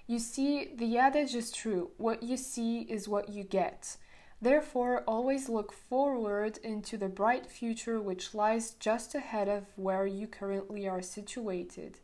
You 0.07 0.21
see, 0.21 0.71
the 0.77 0.97
adage 0.97 1.35
is 1.35 1.51
true 1.51 1.91
what 1.97 2.23
you 2.23 2.37
see 2.37 2.83
is 2.83 3.09
what 3.09 3.29
you 3.29 3.43
get. 3.43 3.97
Therefore, 4.41 5.03
always 5.09 5.49
look 5.49 5.73
forward 5.73 6.59
into 6.59 6.97
the 6.97 7.09
bright 7.09 7.51
future 7.51 8.01
which 8.01 8.33
lies 8.33 8.77
just 8.79 9.13
ahead 9.17 9.49
of 9.49 9.65
where 9.75 10.07
you 10.07 10.29
currently 10.29 10.87
are 10.87 11.03
situated. 11.03 11.99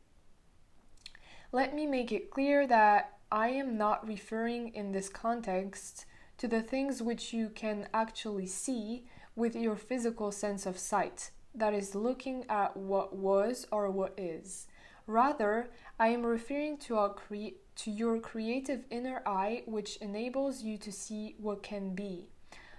Let 1.52 1.72
me 1.72 1.86
make 1.86 2.10
it 2.10 2.32
clear 2.32 2.66
that 2.66 3.19
I 3.32 3.50
am 3.50 3.76
not 3.78 4.08
referring 4.08 4.74
in 4.74 4.90
this 4.90 5.08
context 5.08 6.04
to 6.38 6.48
the 6.48 6.62
things 6.62 7.00
which 7.00 7.32
you 7.32 7.48
can 7.48 7.86
actually 7.94 8.46
see 8.46 9.04
with 9.36 9.54
your 9.54 9.76
physical 9.76 10.32
sense 10.32 10.66
of 10.66 10.76
sight, 10.76 11.30
that 11.54 11.72
is, 11.72 11.94
looking 11.94 12.44
at 12.48 12.76
what 12.76 13.14
was 13.14 13.68
or 13.70 13.88
what 13.88 14.14
is. 14.16 14.66
Rather, 15.06 15.70
I 15.96 16.08
am 16.08 16.26
referring 16.26 16.78
to, 16.78 17.08
cre- 17.14 17.58
to 17.76 17.90
your 17.92 18.18
creative 18.18 18.84
inner 18.90 19.22
eye, 19.24 19.62
which 19.64 19.96
enables 19.98 20.64
you 20.64 20.76
to 20.78 20.90
see 20.90 21.36
what 21.38 21.62
can 21.62 21.94
be. 21.94 22.30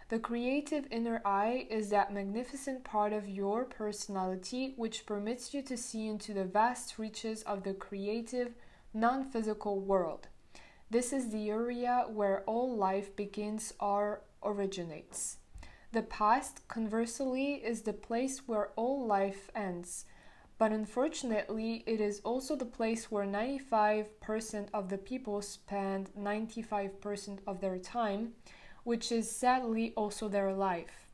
The 0.09 0.19
creative 0.19 0.85
inner 0.91 1.21
eye 1.23 1.65
is 1.69 1.91
that 1.91 2.13
magnificent 2.13 2.83
part 2.83 3.13
of 3.13 3.29
your 3.29 3.63
personality 3.63 4.73
which 4.75 5.05
permits 5.05 5.53
you 5.53 5.61
to 5.61 5.77
see 5.77 6.09
into 6.09 6.33
the 6.33 6.43
vast 6.43 6.99
reaches 6.99 7.41
of 7.43 7.63
the 7.63 7.73
creative, 7.73 8.53
non 8.93 9.23
physical 9.23 9.79
world. 9.79 10.27
This 10.91 11.13
is 11.13 11.29
the 11.29 11.49
area 11.49 12.03
where 12.09 12.43
all 12.45 12.75
life 12.75 13.15
begins 13.15 13.73
or 13.79 14.23
originates. 14.43 15.37
The 15.93 16.01
past, 16.01 16.67
conversely, 16.67 17.53
is 17.53 17.83
the 17.83 17.93
place 17.93 18.45
where 18.45 18.71
all 18.75 19.07
life 19.07 19.49
ends. 19.55 20.03
But 20.57 20.73
unfortunately, 20.73 21.85
it 21.87 22.01
is 22.01 22.19
also 22.25 22.57
the 22.57 22.65
place 22.65 23.09
where 23.09 23.23
95% 23.23 24.67
of 24.73 24.89
the 24.89 24.97
people 24.97 25.41
spend 25.41 26.09
95% 26.19 27.39
of 27.47 27.61
their 27.61 27.77
time, 27.77 28.33
which 28.83 29.13
is 29.13 29.31
sadly 29.31 29.93
also 29.95 30.27
their 30.27 30.51
life. 30.51 31.07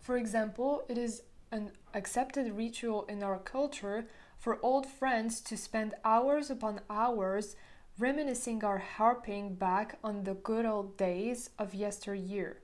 For 0.00 0.16
example, 0.16 0.84
it 0.88 0.96
is 0.96 1.22
an 1.52 1.72
accepted 1.92 2.50
ritual 2.56 3.04
in 3.10 3.22
our 3.22 3.40
culture 3.40 4.06
for 4.38 4.58
old 4.62 4.86
friends 4.86 5.42
to 5.42 5.56
spend 5.58 5.92
hours 6.02 6.48
upon 6.48 6.80
hours 6.88 7.56
reminiscing 7.98 8.64
or 8.64 8.78
harping 8.78 9.54
back 9.54 9.98
on 10.04 10.24
the 10.24 10.34
good 10.34 10.66
old 10.66 10.96
days 10.96 11.50
of 11.58 11.74
yesteryear. 11.74 12.60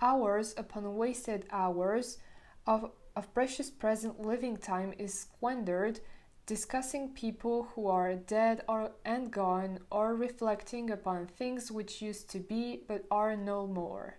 Hours 0.00 0.54
upon 0.56 0.94
wasted 0.96 1.46
hours 1.50 2.18
of 2.66 2.90
of 3.16 3.32
precious 3.32 3.70
present 3.70 4.20
living 4.20 4.58
time 4.58 4.92
is 4.98 5.18
squandered 5.18 6.00
discussing 6.44 7.08
people 7.08 7.68
who 7.74 7.88
are 7.88 8.14
dead 8.14 8.62
or 8.68 8.92
and 9.04 9.32
gone 9.32 9.78
or 9.90 10.14
reflecting 10.14 10.90
upon 10.90 11.26
things 11.26 11.72
which 11.72 12.00
used 12.00 12.30
to 12.30 12.38
be 12.38 12.82
but 12.86 13.04
are 13.10 13.34
no 13.34 13.66
more. 13.66 14.18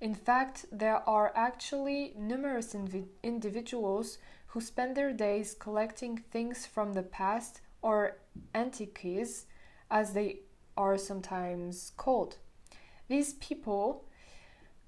In 0.00 0.14
fact, 0.14 0.64
there 0.72 1.08
are 1.08 1.32
actually 1.36 2.14
numerous 2.16 2.72
invi- 2.72 3.06
individuals 3.22 4.18
who 4.48 4.60
spend 4.60 4.96
their 4.96 5.12
days 5.12 5.54
collecting 5.54 6.16
things 6.16 6.66
from 6.66 6.94
the 6.94 7.02
past 7.02 7.60
or 7.82 8.16
antiques 8.54 9.46
as 9.90 10.12
they 10.12 10.40
are 10.76 10.96
sometimes 10.96 11.92
called. 11.96 12.36
These 13.08 13.34
people 13.34 14.04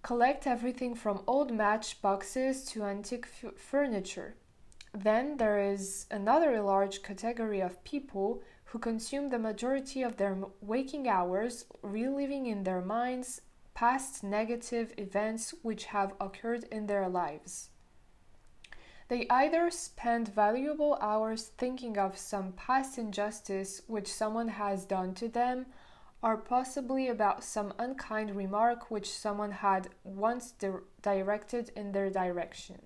collect 0.02 0.46
everything 0.46 0.94
from 0.94 1.22
old 1.26 1.52
matchboxes 1.52 2.64
to 2.66 2.84
antique 2.84 3.26
furniture. 3.56 4.36
Then 4.94 5.36
there 5.38 5.58
is 5.58 6.06
another 6.10 6.60
large 6.60 7.02
category 7.02 7.60
of 7.60 7.82
people 7.84 8.42
who 8.66 8.78
consume 8.78 9.28
the 9.28 9.38
majority 9.38 10.02
of 10.02 10.16
their 10.16 10.36
waking 10.60 11.08
hours 11.08 11.66
reliving 11.82 12.46
in 12.46 12.64
their 12.64 12.80
minds 12.80 13.40
past 13.74 14.22
negative 14.22 14.92
events 14.98 15.54
which 15.62 15.86
have 15.86 16.14
occurred 16.20 16.64
in 16.70 16.86
their 16.86 17.08
lives. 17.08 17.70
They 19.12 19.26
either 19.28 19.70
spend 19.70 20.28
valuable 20.28 20.96
hours 20.98 21.48
thinking 21.58 21.98
of 21.98 22.16
some 22.16 22.52
past 22.52 22.96
injustice 22.96 23.82
which 23.86 24.10
someone 24.10 24.48
has 24.48 24.86
done 24.86 25.12
to 25.16 25.28
them 25.28 25.66
or 26.22 26.38
possibly 26.38 27.08
about 27.08 27.44
some 27.44 27.74
unkind 27.78 28.34
remark 28.34 28.90
which 28.90 29.12
someone 29.12 29.50
had 29.50 29.90
once 30.02 30.52
di- 30.52 30.70
directed 31.02 31.72
in 31.76 31.92
their 31.92 32.08
direction. 32.08 32.80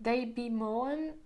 They 0.00 0.24
bemoan 0.24 1.16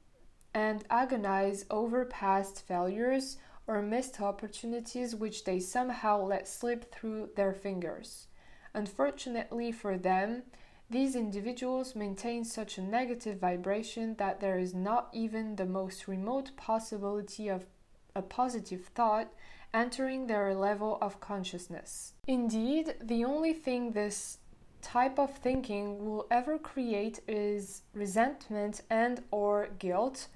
and 0.52 0.82
agonize 0.90 1.64
over 1.70 2.04
past 2.04 2.66
failures 2.66 3.36
or 3.68 3.80
missed 3.80 4.20
opportunities 4.20 5.14
which 5.14 5.44
they 5.44 5.60
somehow 5.60 6.20
let 6.20 6.48
slip 6.48 6.92
through 6.92 7.30
their 7.36 7.52
fingers. 7.52 8.26
Unfortunately 8.74 9.70
for 9.70 9.96
them, 9.96 10.42
these 10.90 11.16
individuals 11.16 11.94
maintain 11.94 12.44
such 12.44 12.78
a 12.78 12.82
negative 12.82 13.38
vibration 13.40 14.14
that 14.16 14.40
there 14.40 14.58
is 14.58 14.74
not 14.74 15.08
even 15.12 15.56
the 15.56 15.66
most 15.66 16.06
remote 16.06 16.50
possibility 16.56 17.48
of 17.48 17.66
a 18.14 18.22
positive 18.22 18.84
thought 18.94 19.32
entering 19.72 20.26
their 20.26 20.54
level 20.54 20.98
of 21.00 21.20
consciousness. 21.20 22.12
Indeed, 22.28 22.94
the 23.02 23.24
only 23.24 23.52
thing 23.52 23.90
this 23.90 24.38
type 24.82 25.18
of 25.18 25.34
thinking 25.38 26.04
will 26.04 26.26
ever 26.30 26.58
create 26.58 27.18
is 27.26 27.82
resentment 27.94 28.82
and 28.90 29.22
or 29.30 29.68
guilt, 29.78 30.28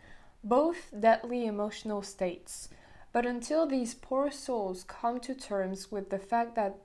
both 0.43 0.93
deadly 0.99 1.47
emotional 1.47 2.03
states. 2.03 2.69
But 3.13 3.27
until 3.27 3.67
these 3.67 3.95
poor 3.95 4.31
souls 4.31 4.85
come 4.85 5.21
to 5.21 5.35
terms 5.35 5.93
with 5.93 6.11
the 6.11 6.19
fact 6.19 6.57
that 6.57 6.79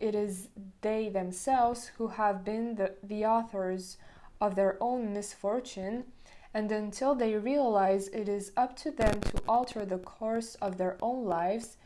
it 0.00 0.14
is 0.14 0.48
they 0.80 1.08
themselves 1.08 1.92
who 1.98 2.08
have 2.08 2.44
been 2.44 2.74
the, 2.76 2.94
the 3.02 3.24
authors 3.24 3.98
of 4.40 4.54
their 4.54 4.76
own 4.80 5.12
misfortune, 5.12 6.04
and 6.52 6.72
until 6.72 7.14
they 7.14 7.34
realize 7.36 8.08
it 8.08 8.28
is 8.28 8.52
up 8.56 8.74
to 8.76 8.90
them 8.90 9.20
to 9.20 9.42
alter 9.46 9.84
the 9.84 9.98
course 9.98 10.56
of 10.56 10.78
their 10.78 10.96
own 11.00 11.26
lives, 11.26 11.76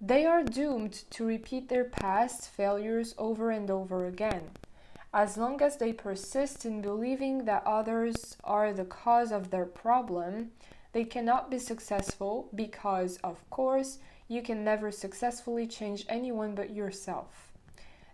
they 0.00 0.26
are 0.26 0.44
doomed 0.44 0.92
to 1.10 1.24
repeat 1.24 1.68
their 1.68 1.84
past 1.84 2.50
failures 2.50 3.14
over 3.16 3.50
and 3.50 3.70
over 3.70 4.06
again. 4.06 4.50
As 5.14 5.38
long 5.38 5.62
as 5.62 5.78
they 5.78 5.94
persist 5.94 6.66
in 6.66 6.82
believing 6.82 7.46
that 7.46 7.62
others 7.64 8.36
are 8.44 8.74
the 8.74 8.84
cause 8.84 9.32
of 9.32 9.50
their 9.50 9.64
problem, 9.64 10.50
they 10.92 11.04
cannot 11.04 11.50
be 11.50 11.58
successful 11.58 12.50
because, 12.54 13.18
of 13.24 13.48
course, 13.48 13.98
you 14.28 14.42
can 14.42 14.62
never 14.64 14.90
successfully 14.90 15.66
change 15.66 16.04
anyone 16.08 16.54
but 16.54 16.70
yourself. 16.70 17.45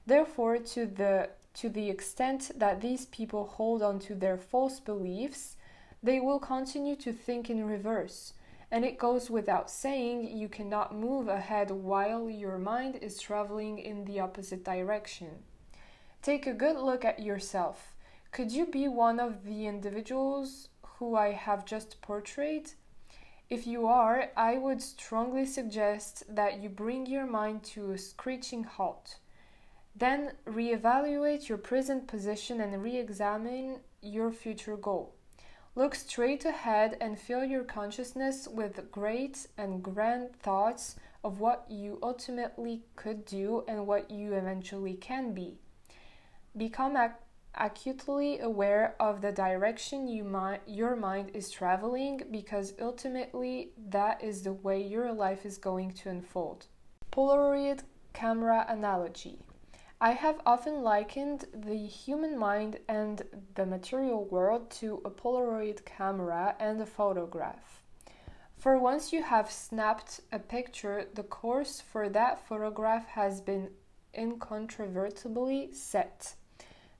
Therefore, 0.06 0.59
to 0.59 0.87
the 0.87 1.30
to 1.54 1.68
the 1.68 1.90
extent 1.90 2.50
that 2.56 2.80
these 2.80 3.06
people 3.06 3.44
hold 3.44 3.82
on 3.82 3.99
to 4.00 4.14
their 4.14 4.38
false 4.38 4.80
beliefs, 4.80 5.56
they 6.02 6.18
will 6.18 6.38
continue 6.38 6.97
to 6.97 7.12
think 7.12 7.50
in 7.50 7.66
reverse. 7.66 8.32
And 8.71 8.87
it 8.87 8.99
goes 8.99 9.28
without 9.28 9.71
saying 9.71 10.35
you 10.37 10.49
cannot 10.49 10.94
move 10.94 11.28
ahead 11.28 11.71
while 11.71 12.30
your 12.30 12.56
mind 12.56 12.97
is 12.97 13.21
traveling 13.21 13.78
in 13.78 14.06
the 14.06 14.18
opposite 14.18 14.64
direction. 14.64 15.44
Take 16.23 16.47
a 16.47 16.54
good 16.54 16.76
look 16.76 17.04
at 17.04 17.21
yourself. 17.21 17.94
Could 18.30 18.50
you 18.50 18.64
be 18.64 18.88
one 18.88 19.21
of 19.21 19.44
the 19.44 19.66
individuals 19.66 20.71
who 20.82 21.14
I 21.14 21.32
have 21.32 21.66
just 21.66 22.00
portrayed? 22.00 22.73
If 23.50 23.66
you 23.66 23.87
are, 23.87 24.30
I 24.35 24.56
would 24.56 24.80
strongly 24.80 25.44
suggest 25.44 26.25
that 26.35 26.62
you 26.62 26.71
bring 26.71 27.04
your 27.04 27.26
mind 27.26 27.62
to 27.75 27.92
a 27.92 27.99
screeching 27.99 28.64
halt. 28.64 29.18
Then 29.94 30.32
reevaluate 30.46 31.49
your 31.49 31.58
present 31.58 32.06
position 32.06 32.61
and 32.61 32.82
re 32.82 32.96
examine 32.96 33.80
your 34.00 34.32
future 34.32 34.76
goal. 34.76 35.14
Look 35.75 35.94
straight 35.94 36.44
ahead 36.44 36.99
and 37.00 37.18
fill 37.18 37.44
your 37.44 37.64
consciousness 37.64 38.46
with 38.46 38.90
great 38.90 39.46
and 39.56 39.82
grand 39.82 40.37
thoughts 40.37 40.96
of 41.25 41.40
what 41.40 41.64
you 41.70 41.99
ultimately 42.02 42.82
could 42.96 43.25
do 43.25 43.64
and 43.68 43.87
what 43.87 44.11
you 44.11 44.34
eventually 44.34 44.94
can 44.94 45.32
be. 45.32 45.58
Become 46.56 46.96
ac- 46.96 47.14
acutely 47.54 48.40
aware 48.40 48.96
of 49.00 49.22
the 49.22 49.32
direction 49.32 50.08
you 50.08 50.25
mi- 50.25 50.58
your 50.66 50.96
mind 50.96 51.30
is 51.32 51.50
traveling 51.50 52.22
because 52.30 52.75
ultimately 52.80 53.72
that 53.88 54.22
is 54.22 54.42
the 54.42 54.52
way 54.52 54.82
your 54.82 55.12
life 55.12 55.46
is 55.46 55.56
going 55.56 55.92
to 55.92 56.11
unfold. 56.11 56.66
Polaroid 57.11 57.80
camera 58.12 58.66
analogy. 58.68 59.38
I 60.04 60.14
have 60.14 60.40
often 60.44 60.82
likened 60.82 61.44
the 61.54 61.76
human 61.76 62.37
mind 62.37 62.80
and 62.88 63.23
the 63.54 63.64
material 63.64 64.25
world 64.25 64.68
to 64.80 65.00
a 65.04 65.11
Polaroid 65.11 65.85
camera 65.85 66.56
and 66.59 66.80
a 66.80 66.87
photograph. 66.87 67.85
For 68.56 68.76
once 68.76 69.12
you 69.12 69.23
have 69.23 69.49
snapped 69.49 70.21
a 70.32 70.40
picture, 70.40 71.06
the 71.14 71.23
course 71.23 71.80
for 71.80 72.09
that 72.09 72.44
photograph 72.49 73.06
has 73.06 73.40
been 73.40 73.71
incontrovertibly 74.12 75.73
set. 75.73 76.35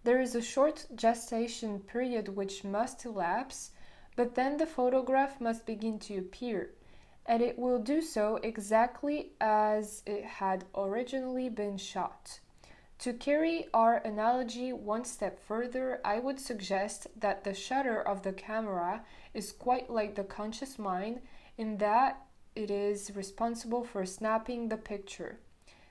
There 0.05 0.21
is 0.21 0.37
a 0.37 0.41
short 0.41 0.87
gestation 0.95 1.81
period 1.81 2.29
which 2.29 2.63
must 2.63 3.05
elapse, 3.05 3.73
but 4.15 4.37
then 4.37 4.59
the 4.59 4.67
photograph 4.67 5.41
must 5.41 5.67
begin 5.67 5.99
to 6.07 6.19
appear, 6.19 6.75
and 7.27 7.43
it 7.43 7.59
will 7.59 7.81
do 7.81 8.01
so 8.01 8.39
exactly 8.45 9.33
as 9.41 10.05
it 10.07 10.25
had 10.25 10.67
originally 10.77 11.49
been 11.49 11.77
shot. 11.77 12.39
To 13.03 13.13
carry 13.13 13.67
our 13.75 13.97
analogy 13.97 14.73
one 14.73 15.05
step 15.05 15.41
further, 15.45 16.01
I 16.05 16.21
would 16.21 16.39
suggest 16.39 17.09
that 17.17 17.43
the 17.43 17.53
shutter 17.53 18.01
of 18.01 18.23
the 18.23 18.33
camera 18.33 19.05
is 19.35 19.51
quite 19.51 19.91
like 19.91 20.15
the 20.15 20.23
conscious 20.23 20.79
mind 20.79 21.21
in 21.59 21.79
that 21.79 22.25
it 22.55 22.71
is 22.71 23.11
responsible 23.17 23.83
for 23.83 24.07
snapping 24.07 24.69
the 24.69 24.77
picture. 24.77 25.41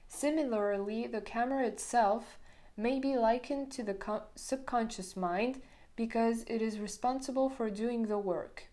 Similarly, 0.08 1.06
the 1.06 1.20
camera 1.20 1.66
itself 1.66 2.40
may 2.78 2.98
be 2.98 3.18
likened 3.18 3.74
to 3.74 3.84
the 3.84 4.22
subconscious 4.36 5.18
mind 5.18 5.62
because 5.98 6.46
it 6.48 6.62
is 6.62 6.80
responsible 6.80 7.50
for 7.50 7.70
doing 7.70 8.04
the 8.04 8.20
work. 8.20 8.70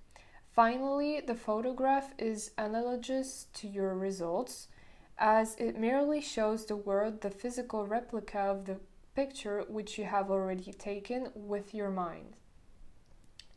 Finally, 0.53 1.22
the 1.27 1.35
photograph 1.35 2.14
is 2.18 2.53
analogous 2.57 3.48
to 3.55 3.66
your 3.66 3.96
results 3.96 4.68
as 5.18 5.57
it 5.57 5.78
merely 5.78 6.20
shows 6.20 6.66
the 6.66 6.76
world 6.76 7.20
the 7.20 7.31
physical 7.31 7.87
replica 7.87 8.38
of 8.38 8.64
the 8.66 8.78
picture 9.14 9.64
which 9.68 9.98
you 9.98 10.04
have 10.04 10.31
already 10.31 10.72
taken 10.72 11.28
with 11.35 11.74
your 11.74 11.90
mind. 11.90 12.37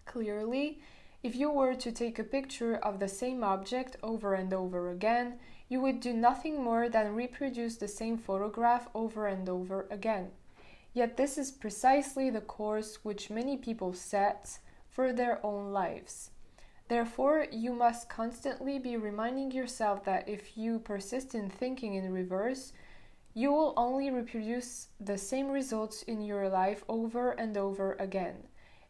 Clearly, 0.05 0.81
if 1.21 1.35
you 1.35 1.51
were 1.51 1.75
to 1.75 1.91
take 1.91 2.17
a 2.17 2.23
picture 2.23 2.75
of 2.75 2.99
the 2.99 3.07
same 3.07 3.43
object 3.43 3.95
over 4.01 4.33
and 4.33 4.51
over 4.53 4.89
again, 4.89 5.37
you 5.69 5.79
would 5.79 5.99
do 5.99 6.13
nothing 6.13 6.63
more 6.63 6.89
than 6.89 7.15
reproduce 7.15 7.77
the 7.77 7.87
same 7.87 8.17
photograph 8.17 8.89
over 8.95 9.27
and 9.27 9.47
over 9.47 9.87
again. 9.91 10.31
Yet, 10.93 11.15
this 11.15 11.37
is 11.37 11.51
precisely 11.51 12.29
the 12.29 12.41
course 12.41 13.05
which 13.05 13.29
many 13.29 13.55
people 13.55 13.93
set 13.93 14.57
for 14.89 15.13
their 15.13 15.45
own 15.45 15.71
lives. 15.71 16.30
Therefore, 16.91 17.47
you 17.53 17.71
must 17.71 18.09
constantly 18.09 18.77
be 18.77 18.97
reminding 18.97 19.51
yourself 19.51 20.03
that 20.03 20.27
if 20.27 20.57
you 20.57 20.77
persist 20.77 21.33
in 21.33 21.49
thinking 21.49 21.93
in 21.93 22.11
reverse, 22.11 22.73
you 23.33 23.53
will 23.53 23.73
only 23.77 24.11
reproduce 24.11 24.89
the 24.99 25.17
same 25.17 25.49
results 25.49 26.03
in 26.03 26.19
your 26.19 26.49
life 26.49 26.83
over 26.89 27.31
and 27.31 27.55
over 27.55 27.93
again. 27.93 28.43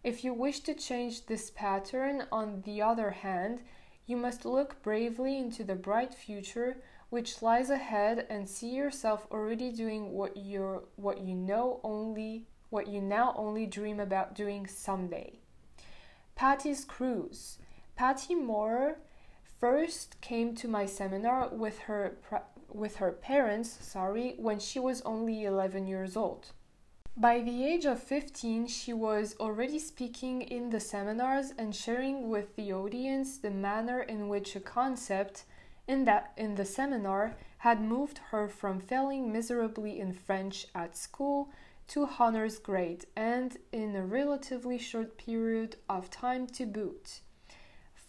If 0.04 0.24
you 0.24 0.34
wish 0.34 0.62
to 0.62 0.74
change 0.74 1.28
this 1.28 1.52
pattern, 1.52 2.24
on 2.32 2.64
the 2.66 2.82
other 2.82 3.12
hand, 3.12 3.62
you 4.08 4.18
must 4.18 4.46
look 4.46 4.82
bravely 4.82 5.38
into 5.38 5.64
the 5.64 5.76
bright 5.76 6.12
future 6.12 6.78
which 7.12 7.44
lies 7.44 7.70
ahead 7.70 8.26
and 8.32 8.50
see 8.50 8.74
yourself 8.74 9.28
already 9.30 9.72
doing 9.72 10.12
what 10.14 10.36
you 10.36 10.88
what 10.96 11.22
you 11.22 11.36
know 11.36 11.80
only 11.84 12.48
what 12.72 12.88
you 12.88 13.00
now 13.00 13.36
only 13.38 13.68
dream 13.68 14.00
about 14.00 14.34
doing 14.34 14.66
someday. 14.66 15.38
Patty's 16.34 16.84
Cruise 16.84 17.60
Patty 17.96 18.36
Moore 18.36 18.98
first 19.60 20.20
came 20.22 20.56
to 20.56 20.68
my 20.68 20.86
seminar 20.86 21.50
with 21.50 21.80
her 21.80 22.18
with 22.74 22.96
her 22.98 23.12
parents, 23.12 23.78
sorry, 23.82 24.36
when 24.38 24.60
she 24.60 24.80
was 24.80 25.02
only 25.02 25.44
11 25.44 25.88
years 25.88 26.16
old. 26.16 26.54
By 27.18 27.42
the 27.42 27.66
age 27.66 27.86
of 27.86 28.02
15, 28.02 28.68
she 28.68 28.94
was 28.94 29.36
already 29.40 29.78
speaking 29.78 30.42
in 30.42 30.70
the 30.70 30.80
seminars 30.80 31.54
and 31.58 31.76
sharing 31.76 32.30
with 32.30 32.56
the 32.56 32.72
audience 32.72 33.38
the 33.38 33.52
manner 33.52 34.02
in 34.02 34.30
which 34.30 34.56
a 34.56 34.62
concept 34.62 35.44
in 35.88 36.06
that 36.06 36.32
in 36.38 36.56
the 36.56 36.64
seminar 36.64 37.36
had 37.58 37.82
moved 37.82 38.20
her 38.32 38.48
from 38.48 38.80
failing 38.80 39.32
miserably 39.32 40.00
in 40.00 40.14
French 40.14 40.68
at 40.74 40.96
school 40.96 41.50
to 41.88 42.08
honors 42.18 42.58
grade 42.58 43.06
and 43.16 43.58
in 43.74 43.96
a 43.96 44.06
relatively 44.06 44.78
short 44.78 45.18
period 45.18 45.76
of 45.90 46.10
time 46.10 46.48
to 46.48 46.66
boot. 46.66 47.20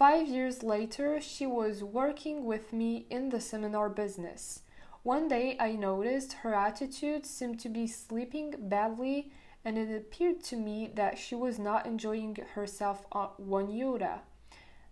Five 0.02 0.26
years 0.26 0.64
later, 0.64 1.20
she 1.20 1.46
was 1.46 1.84
working 1.84 2.44
with 2.44 2.72
me 2.72 3.06
in 3.08 3.28
the 3.28 3.40
seminar 3.40 3.88
business. 3.88 4.62
One 5.04 5.28
day 5.28 5.56
I 5.60 5.76
noticed 5.76 6.32
her 6.42 6.52
attitude 6.52 7.24
seemed 7.24 7.60
to 7.60 7.68
be 7.68 7.86
sleeping 7.86 8.52
badly, 8.58 9.30
and 9.64 9.78
it 9.78 9.96
appeared 9.96 10.42
to 10.46 10.56
me 10.56 10.90
that 10.96 11.18
she 11.18 11.36
was 11.36 11.60
not 11.60 11.86
enjoying 11.86 12.36
herself 12.54 13.06
one 13.36 13.70
iota. 13.70 14.22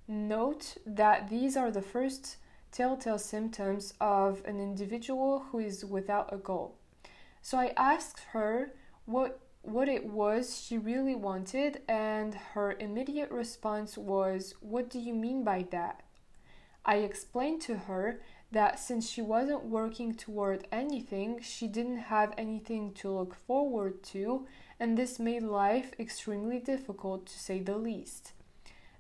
Note 0.07 0.77
that 0.87 1.29
these 1.29 1.57
are 1.57 1.73
the 1.73 1.83
first 1.83 2.37
telltale 2.71 3.19
symptoms 3.19 3.95
of 4.01 4.45
an 4.45 4.61
individual 4.61 5.47
who 5.51 5.59
is 5.59 5.85
without 5.85 6.33
a 6.33 6.37
goal. 6.37 6.77
So 7.43 7.59
I 7.59 7.73
asked 7.77 8.21
her 8.31 8.75
what 9.07 9.41
what 9.63 9.89
it 9.89 10.07
was 10.07 10.59
she 10.61 10.79
really 10.79 11.15
wanted, 11.15 11.83
and 11.89 12.35
her 12.35 12.73
immediate 12.73 13.31
response 13.31 13.99
was, 13.99 14.55
What 14.61 14.89
do 14.89 14.99
you 14.99 15.15
mean 15.15 15.45
by 15.45 15.67
that? 15.71 16.03
I 16.85 16.97
explained 16.97 17.61
to 17.63 17.77
her 17.77 18.21
that 18.53 18.81
since 18.81 19.09
she 19.09 19.23
wasn't 19.23 19.65
working 19.65 20.15
toward 20.15 20.67
anything, 20.73 21.41
she 21.41 21.69
didn't 21.69 21.99
have 21.99 22.35
anything 22.37 22.93
to 22.95 23.11
look 23.11 23.35
forward 23.35 24.03
to, 24.05 24.47
and 24.81 24.97
this 24.97 25.19
made 25.19 25.43
life 25.43 25.93
extremely 26.01 26.59
difficult 26.59 27.27
to 27.27 27.39
say 27.39 27.61
the 27.61 27.77
least. 27.77 28.33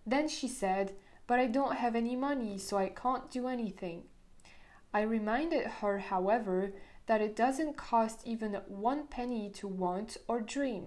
Then 0.06 0.28
she 0.28 0.46
said, 0.46 0.94
But 1.26 1.38
I 1.38 1.46
don't 1.46 1.76
have 1.76 1.96
any 1.96 2.16
money, 2.16 2.58
so 2.58 2.76
I 2.76 2.90
can't 2.90 3.30
do 3.30 3.48
anything. 3.48 4.04
I 4.92 5.02
reminded 5.02 5.66
her, 5.66 5.98
however, 5.98 6.72
that 7.10 7.20
it 7.20 7.34
doesn't 7.34 7.76
cost 7.76 8.20
even 8.24 8.52
one 8.68 9.04
penny 9.08 9.50
to 9.50 9.66
want 9.66 10.16
or 10.28 10.40
dream. 10.40 10.84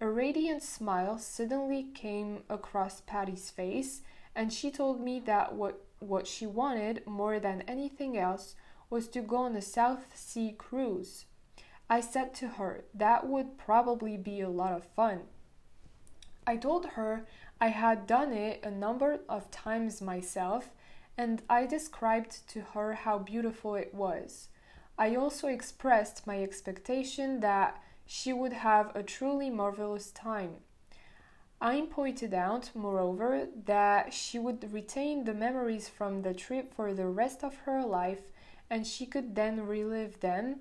A 0.00 0.08
radiant 0.08 0.62
smile 0.62 1.18
suddenly 1.18 1.88
came 1.92 2.44
across 2.48 3.00
Patty's 3.00 3.50
face, 3.50 4.02
and 4.32 4.52
she 4.52 4.70
told 4.70 5.00
me 5.00 5.18
that 5.18 5.56
what, 5.56 5.84
what 5.98 6.28
she 6.28 6.46
wanted 6.46 7.04
more 7.04 7.40
than 7.40 7.62
anything 7.62 8.16
else 8.16 8.54
was 8.90 9.08
to 9.08 9.22
go 9.22 9.38
on 9.38 9.56
a 9.56 9.60
South 9.60 10.16
Sea 10.16 10.54
cruise. 10.56 11.24
I 11.90 12.00
said 12.00 12.32
to 12.34 12.46
her 12.50 12.84
that 12.94 13.26
would 13.26 13.58
probably 13.58 14.16
be 14.16 14.40
a 14.40 14.48
lot 14.48 14.74
of 14.74 14.86
fun. 14.94 15.22
I 16.46 16.58
told 16.58 16.90
her 16.90 17.26
I 17.60 17.70
had 17.70 18.06
done 18.06 18.32
it 18.32 18.60
a 18.62 18.70
number 18.70 19.18
of 19.28 19.50
times 19.50 20.00
myself, 20.00 20.70
and 21.18 21.42
I 21.50 21.66
described 21.66 22.48
to 22.50 22.60
her 22.74 22.92
how 22.92 23.18
beautiful 23.18 23.74
it 23.74 23.92
was. 23.92 24.46
I 25.00 25.16
also 25.16 25.48
expressed 25.48 26.26
my 26.26 26.42
expectation 26.42 27.40
that 27.40 27.82
she 28.04 28.34
would 28.34 28.52
have 28.52 28.94
a 28.94 29.02
truly 29.02 29.48
marvelous 29.48 30.10
time. 30.10 30.56
I 31.58 31.88
pointed 31.90 32.34
out, 32.34 32.72
moreover, 32.74 33.48
that 33.64 34.12
she 34.12 34.38
would 34.38 34.70
retain 34.70 35.24
the 35.24 35.32
memories 35.32 35.88
from 35.88 36.20
the 36.20 36.34
trip 36.34 36.74
for 36.74 36.92
the 36.92 37.06
rest 37.06 37.42
of 37.42 37.56
her 37.64 37.82
life 37.82 38.20
and 38.68 38.86
she 38.86 39.06
could 39.06 39.36
then 39.36 39.66
relive 39.66 40.20
them 40.20 40.60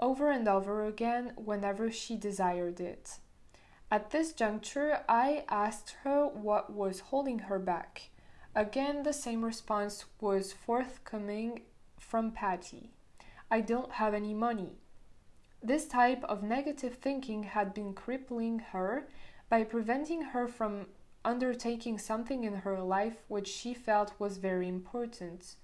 over 0.00 0.30
and 0.30 0.46
over 0.46 0.84
again 0.84 1.32
whenever 1.34 1.90
she 1.90 2.16
desired 2.16 2.78
it. 2.78 3.18
At 3.90 4.12
this 4.12 4.32
juncture, 4.32 5.00
I 5.08 5.44
asked 5.48 5.96
her 6.04 6.24
what 6.24 6.72
was 6.72 7.00
holding 7.10 7.40
her 7.40 7.58
back. 7.58 8.10
Again, 8.54 9.02
the 9.02 9.12
same 9.12 9.44
response 9.44 10.04
was 10.20 10.52
forthcoming 10.52 11.62
from 11.98 12.30
Patty 12.30 12.92
I 13.50 13.60
don't 13.60 13.92
have 13.92 14.14
any 14.14 14.34
money. 14.34 14.78
This 15.62 15.86
type 15.86 16.24
of 16.24 16.42
negative 16.42 16.96
thinking 16.96 17.44
had 17.44 17.72
been 17.72 17.94
crippling 17.94 18.58
her 18.58 19.08
by 19.48 19.62
preventing 19.62 20.22
her 20.22 20.48
from 20.48 20.86
undertaking 21.24 21.98
something 21.98 22.44
in 22.44 22.54
her 22.54 22.80
life 22.80 23.24
which 23.28 23.48
she 23.48 23.74
felt 23.74 24.12
was 24.18 24.38
very 24.38 24.68
important. 24.68 25.56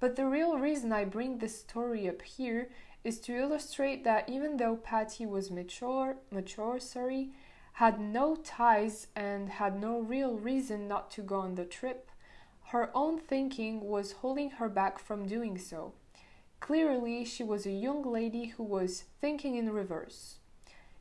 But 0.00 0.16
the 0.16 0.26
real 0.26 0.58
reason 0.58 0.92
I 0.92 1.04
bring 1.04 1.38
this 1.38 1.60
story 1.60 2.08
up 2.08 2.22
here 2.22 2.68
is 3.04 3.20
to 3.20 3.36
illustrate 3.36 4.02
that 4.04 4.28
even 4.28 4.56
though 4.56 4.76
Patty 4.76 5.26
was 5.26 5.50
mature, 5.50 6.16
mature, 6.30 6.78
sorry, 6.78 7.32
had 7.74 8.00
no 8.00 8.36
ties 8.36 9.06
and 9.14 9.48
had 9.48 9.80
no 9.80 10.00
real 10.00 10.34
reason 10.34 10.88
not 10.88 11.10
to 11.12 11.22
go 11.22 11.36
on 11.36 11.54
the 11.54 11.64
trip, 11.64 12.10
her 12.66 12.90
own 12.94 13.18
thinking 13.18 13.80
was 13.80 14.12
holding 14.12 14.50
her 14.50 14.68
back 14.68 14.98
from 14.98 15.26
doing 15.26 15.56
so. 15.56 15.92
Clearly, 16.60 17.24
she 17.24 17.42
was 17.42 17.66
a 17.66 17.72
young 17.72 18.02
lady 18.02 18.46
who 18.46 18.62
was 18.62 19.04
thinking 19.20 19.56
in 19.56 19.72
reverse. 19.72 20.36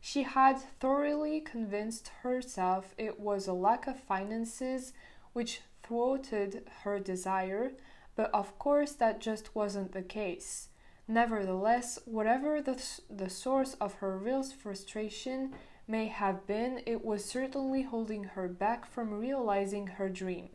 She 0.02 0.24
had 0.24 0.58
thoroughly 0.80 1.42
convinced 1.42 2.10
herself 2.24 2.96
it 2.98 3.20
was 3.20 3.48
a 3.48 3.54
lack 3.54 3.86
of 3.86 4.00
finances 4.00 4.94
which 5.34 5.62
thwarted 5.84 6.64
her 6.84 7.00
desire, 7.00 7.74
but 8.16 8.34
of 8.34 8.58
course 8.58 8.94
that 8.94 9.20
just 9.20 9.54
wasn't 9.54 9.92
the 9.92 10.02
case. 10.02 10.70
Nevertheless, 11.08 12.00
whatever 12.06 12.62
the, 12.62 12.82
the 13.10 13.30
source 13.30 13.74
of 13.76 13.96
her 13.96 14.18
real 14.18 14.44
frustration 14.44 15.54
may 15.88 16.06
have 16.06 16.46
been, 16.46 16.82
it 16.86 17.04
was 17.04 17.26
certainly 17.26 17.82
holding 17.82 18.24
her 18.24 18.48
back 18.48 18.86
from 18.86 19.20
realizing 19.20 19.88
her 19.88 20.08
dream. 20.08 20.50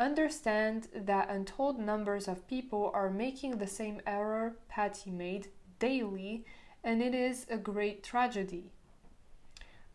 Understand 0.00 0.88
that 0.94 1.28
untold 1.28 1.78
numbers 1.78 2.26
of 2.26 2.48
people 2.48 2.90
are 2.94 3.10
making 3.10 3.58
the 3.58 3.66
same 3.66 4.00
error 4.06 4.56
Patty 4.66 5.10
made 5.10 5.48
daily, 5.78 6.46
and 6.82 7.02
it 7.02 7.14
is 7.14 7.44
a 7.50 7.58
great 7.58 8.02
tragedy. 8.02 8.72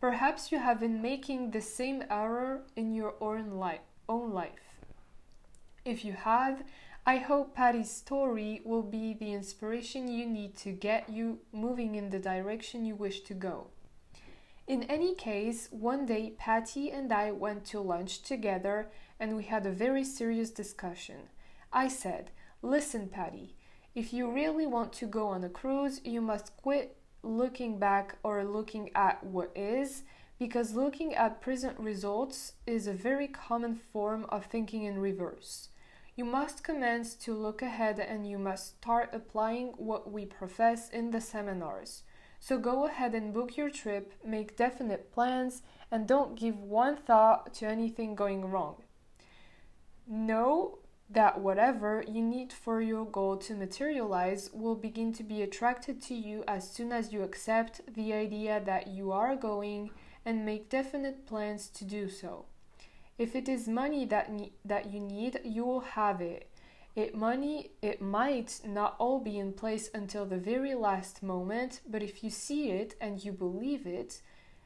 Perhaps 0.00 0.52
you 0.52 0.60
have 0.60 0.78
been 0.78 1.02
making 1.02 1.50
the 1.50 1.60
same 1.60 2.04
error 2.08 2.62
in 2.76 2.94
your 2.94 3.14
own 3.20 3.58
life. 3.58 3.80
Own 4.08 4.30
life. 4.32 4.78
If 5.84 6.04
you 6.04 6.12
have, 6.12 6.62
I 7.04 7.16
hope 7.16 7.56
Patty's 7.56 7.90
story 7.90 8.62
will 8.64 8.82
be 8.82 9.12
the 9.12 9.32
inspiration 9.32 10.06
you 10.06 10.24
need 10.24 10.56
to 10.58 10.70
get 10.70 11.08
you 11.08 11.40
moving 11.52 11.96
in 11.96 12.10
the 12.10 12.20
direction 12.20 12.84
you 12.84 12.94
wish 12.94 13.22
to 13.22 13.34
go. 13.34 13.70
In 14.66 14.82
any 14.84 15.14
case, 15.14 15.68
one 15.70 16.06
day 16.06 16.32
Patty 16.36 16.90
and 16.90 17.12
I 17.12 17.30
went 17.30 17.64
to 17.66 17.80
lunch 17.80 18.22
together 18.22 18.90
and 19.20 19.36
we 19.36 19.44
had 19.44 19.64
a 19.64 19.70
very 19.70 20.02
serious 20.02 20.50
discussion. 20.50 21.28
I 21.72 21.86
said, 21.86 22.32
Listen, 22.62 23.08
Patty, 23.08 23.54
if 23.94 24.12
you 24.12 24.28
really 24.28 24.66
want 24.66 24.92
to 24.94 25.06
go 25.06 25.28
on 25.28 25.44
a 25.44 25.48
cruise, 25.48 26.00
you 26.04 26.20
must 26.20 26.56
quit 26.56 26.96
looking 27.22 27.78
back 27.78 28.16
or 28.24 28.44
looking 28.44 28.90
at 28.94 29.22
what 29.22 29.52
is, 29.54 30.02
because 30.36 30.74
looking 30.74 31.14
at 31.14 31.40
present 31.40 31.78
results 31.78 32.54
is 32.66 32.88
a 32.88 32.92
very 32.92 33.28
common 33.28 33.76
form 33.76 34.26
of 34.30 34.46
thinking 34.46 34.82
in 34.82 34.98
reverse. 34.98 35.68
You 36.16 36.24
must 36.24 36.64
commence 36.64 37.14
to 37.14 37.34
look 37.34 37.62
ahead 37.62 38.00
and 38.00 38.28
you 38.28 38.38
must 38.38 38.78
start 38.78 39.10
applying 39.12 39.74
what 39.76 40.10
we 40.10 40.24
profess 40.24 40.90
in 40.90 41.12
the 41.12 41.20
seminars. 41.20 42.02
So 42.46 42.58
go 42.58 42.86
ahead 42.86 43.12
and 43.12 43.34
book 43.34 43.56
your 43.56 43.70
trip, 43.70 44.12
make 44.24 44.56
definite 44.56 45.10
plans, 45.10 45.62
and 45.90 46.06
don't 46.06 46.36
give 46.36 46.56
one 46.60 46.96
thought 46.96 47.52
to 47.54 47.66
anything 47.66 48.14
going 48.14 48.44
wrong. 48.44 48.84
Know 50.06 50.78
that 51.10 51.40
whatever 51.40 52.04
you 52.06 52.22
need 52.22 52.52
for 52.52 52.80
your 52.80 53.04
goal 53.04 53.36
to 53.38 53.54
materialize 53.56 54.48
will 54.52 54.76
begin 54.76 55.12
to 55.14 55.24
be 55.24 55.42
attracted 55.42 56.00
to 56.02 56.14
you 56.14 56.44
as 56.46 56.70
soon 56.70 56.92
as 56.92 57.12
you 57.12 57.24
accept 57.24 57.80
the 57.92 58.12
idea 58.12 58.62
that 58.64 58.86
you 58.86 59.10
are 59.10 59.34
going 59.34 59.90
and 60.24 60.46
make 60.46 60.70
definite 60.70 61.26
plans 61.26 61.66
to 61.70 61.84
do 61.84 62.08
so. 62.08 62.44
If 63.18 63.34
it 63.34 63.48
is 63.48 63.66
money 63.66 64.04
that 64.04 64.30
ne- 64.30 64.52
that 64.64 64.92
you 64.92 65.00
need, 65.00 65.40
you 65.42 65.64
will 65.64 65.80
have 65.98 66.20
it. 66.20 66.48
It 66.96 67.14
money 67.14 67.72
it 67.82 68.00
might 68.00 68.62
not 68.64 68.96
all 68.98 69.20
be 69.20 69.38
in 69.38 69.52
place 69.52 69.90
until 69.92 70.24
the 70.24 70.38
very 70.38 70.74
last 70.74 71.22
moment, 71.22 71.82
but 71.86 72.02
if 72.02 72.24
you 72.24 72.30
see 72.30 72.70
it 72.70 72.94
and 73.02 73.22
you 73.22 73.32
believe 73.32 73.86
it 73.86 74.22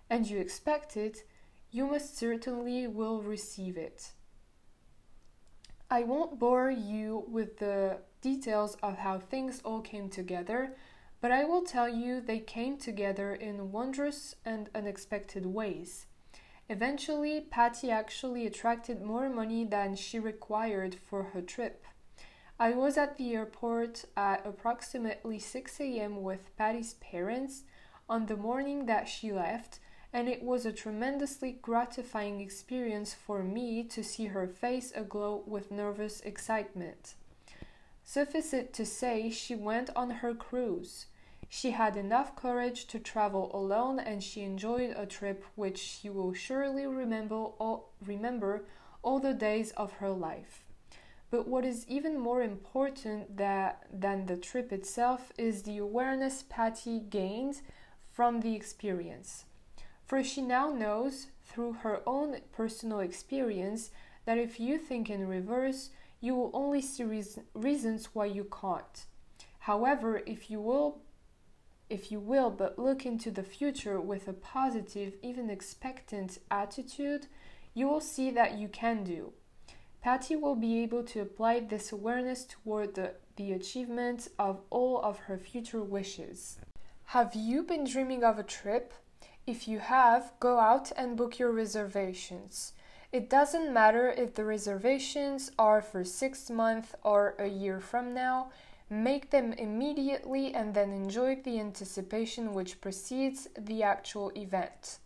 and 0.08 0.30
you 0.30 0.38
expect 0.38 0.96
it, 0.96 1.24
you 1.72 1.88
most 1.88 2.16
certainly 2.16 2.86
will 2.86 3.20
receive 3.20 3.76
it. 3.76 4.12
I 5.90 6.04
won't 6.04 6.38
bore 6.38 6.70
you 6.70 7.24
with 7.26 7.58
the 7.58 7.98
details 8.22 8.76
of 8.80 8.98
how 8.98 9.18
things 9.18 9.60
all 9.64 9.80
came 9.80 10.08
together, 10.08 10.76
but 11.20 11.32
I 11.32 11.44
will 11.44 11.62
tell 11.62 11.88
you 11.88 12.20
they 12.20 12.38
came 12.38 12.76
together 12.76 13.34
in 13.34 13.72
wondrous 13.72 14.36
and 14.44 14.70
unexpected 14.72 15.46
ways. 15.46 16.06
Eventually, 16.68 17.40
Patty 17.40 17.90
actually 17.90 18.46
attracted 18.46 19.02
more 19.02 19.28
money 19.28 19.64
than 19.64 19.96
she 19.96 20.20
required 20.20 20.94
for 20.94 21.24
her 21.24 21.42
trip. 21.42 21.84
I 22.62 22.72
was 22.72 22.98
at 22.98 23.16
the 23.16 23.32
airport 23.32 24.04
at 24.18 24.46
approximately 24.46 25.38
6 25.38 25.80
a.m. 25.80 26.22
with 26.22 26.54
Patty's 26.58 26.92
parents 27.00 27.62
on 28.06 28.26
the 28.26 28.36
morning 28.36 28.84
that 28.84 29.08
she 29.08 29.32
left, 29.32 29.78
and 30.12 30.28
it 30.28 30.42
was 30.42 30.66
a 30.66 30.72
tremendously 30.72 31.52
gratifying 31.52 32.42
experience 32.42 33.14
for 33.14 33.42
me 33.42 33.82
to 33.84 34.04
see 34.04 34.26
her 34.26 34.46
face 34.46 34.92
aglow 34.94 35.42
with 35.46 35.70
nervous 35.70 36.20
excitement. 36.20 37.14
Suffice 38.04 38.52
it 38.52 38.74
to 38.74 38.84
say, 38.84 39.30
she 39.30 39.54
went 39.54 39.88
on 39.96 40.10
her 40.10 40.34
cruise. 40.34 41.06
She 41.48 41.70
had 41.70 41.96
enough 41.96 42.36
courage 42.36 42.86
to 42.88 42.98
travel 42.98 43.50
alone 43.54 43.98
and 43.98 44.22
she 44.22 44.42
enjoyed 44.42 44.92
a 44.98 45.06
trip 45.06 45.46
which 45.54 45.78
she 45.78 46.10
will 46.10 46.34
surely 46.34 46.86
remember 46.86 47.36
all, 47.36 47.94
remember 48.04 48.66
all 49.02 49.18
the 49.18 49.32
days 49.32 49.70
of 49.78 49.92
her 49.92 50.10
life. 50.10 50.66
But 51.30 51.46
what 51.46 51.64
is 51.64 51.86
even 51.88 52.18
more 52.18 52.42
important 52.42 53.36
that, 53.36 53.86
than 53.92 54.26
the 54.26 54.36
trip 54.36 54.72
itself 54.72 55.32
is 55.38 55.62
the 55.62 55.78
awareness 55.78 56.44
Patty 56.48 56.98
gained 56.98 57.60
from 58.10 58.40
the 58.40 58.54
experience. 58.54 59.44
For 60.04 60.24
she 60.24 60.42
now 60.42 60.70
knows, 60.70 61.28
through 61.44 61.74
her 61.84 62.02
own 62.06 62.40
personal 62.52 62.98
experience, 62.98 63.90
that 64.24 64.38
if 64.38 64.58
you 64.58 64.76
think 64.76 65.08
in 65.08 65.28
reverse, 65.28 65.90
you 66.20 66.34
will 66.34 66.50
only 66.52 66.82
see 66.82 67.04
reasons 67.54 68.08
why 68.12 68.26
you 68.26 68.44
can't. 68.44 69.06
However, 69.60 70.22
if 70.26 70.50
you 70.50 70.60
will 70.60 71.00
if 71.88 72.12
you 72.12 72.20
will 72.20 72.50
but 72.50 72.78
look 72.78 73.04
into 73.04 73.32
the 73.32 73.42
future 73.42 74.00
with 74.00 74.28
a 74.28 74.32
positive, 74.32 75.14
even 75.22 75.50
expectant 75.50 76.38
attitude, 76.48 77.26
you 77.74 77.88
will 77.88 78.00
see 78.00 78.30
that 78.30 78.56
you 78.56 78.68
can 78.68 79.02
do. 79.02 79.32
Patty 80.02 80.36
will 80.36 80.54
be 80.54 80.82
able 80.82 81.02
to 81.04 81.20
apply 81.20 81.60
this 81.60 81.92
awareness 81.92 82.46
toward 82.46 82.94
the, 82.94 83.12
the 83.36 83.52
achievement 83.52 84.28
of 84.38 84.60
all 84.70 85.00
of 85.02 85.18
her 85.20 85.38
future 85.38 85.82
wishes. 85.82 86.58
Have 87.06 87.34
you 87.34 87.62
been 87.62 87.84
dreaming 87.84 88.24
of 88.24 88.38
a 88.38 88.42
trip? 88.42 88.94
If 89.46 89.68
you 89.68 89.78
have, 89.78 90.32
go 90.40 90.58
out 90.58 90.92
and 90.96 91.16
book 91.16 91.38
your 91.38 91.50
reservations. 91.50 92.72
It 93.12 93.28
doesn't 93.28 93.72
matter 93.72 94.10
if 94.10 94.34
the 94.34 94.44
reservations 94.44 95.50
are 95.58 95.82
for 95.82 96.04
six 96.04 96.48
months 96.48 96.94
or 97.02 97.34
a 97.38 97.48
year 97.48 97.80
from 97.80 98.14
now, 98.14 98.50
Make 98.92 99.30
them 99.30 99.52
immediately 99.52 100.52
and 100.52 100.74
then 100.74 100.90
enjoy 100.90 101.36
the 101.36 101.60
anticipation 101.60 102.52
which 102.52 102.80
precedes 102.80 103.46
the 103.56 103.84
actual 103.84 104.32
event. 104.34 104.98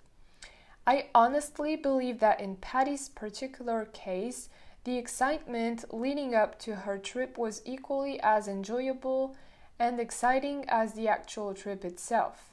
I 0.87 1.09
honestly 1.15 1.77
believe 1.77 2.19
that 2.21 2.41
in 2.41 2.57
Patty's 2.57 3.11
particular 3.11 3.85
case, 3.85 4.49
the 4.85 4.99
excitement 4.99 5.85
leading 5.93 6.35
up 6.35 6.59
to 6.61 6.75
her 6.77 6.99
trip 6.99 7.39
was 7.39 7.63
equally 7.65 8.21
as 8.21 8.47
enjoyable 8.47 9.35
and 9.79 9.99
exciting 9.99 10.65
as 10.69 10.93
the 10.93 11.09
actual 11.09 11.55
trip 11.55 11.85
itself, 11.85 12.53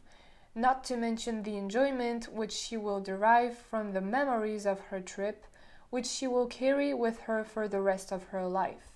not 0.56 0.84
to 0.86 0.96
mention 0.96 1.44
the 1.44 1.58
enjoyment 1.58 2.32
which 2.32 2.54
she 2.54 2.78
will 2.78 3.02
derive 3.02 3.58
from 3.58 3.92
the 3.92 4.02
memories 4.02 4.66
of 4.66 4.80
her 4.90 5.02
trip, 5.02 5.46
which 5.90 6.08
she 6.08 6.26
will 6.26 6.48
carry 6.48 6.94
with 6.94 7.20
her 7.22 7.44
for 7.44 7.68
the 7.68 7.82
rest 7.82 8.12
of 8.12 8.24
her 8.26 8.48
life. 8.48 8.92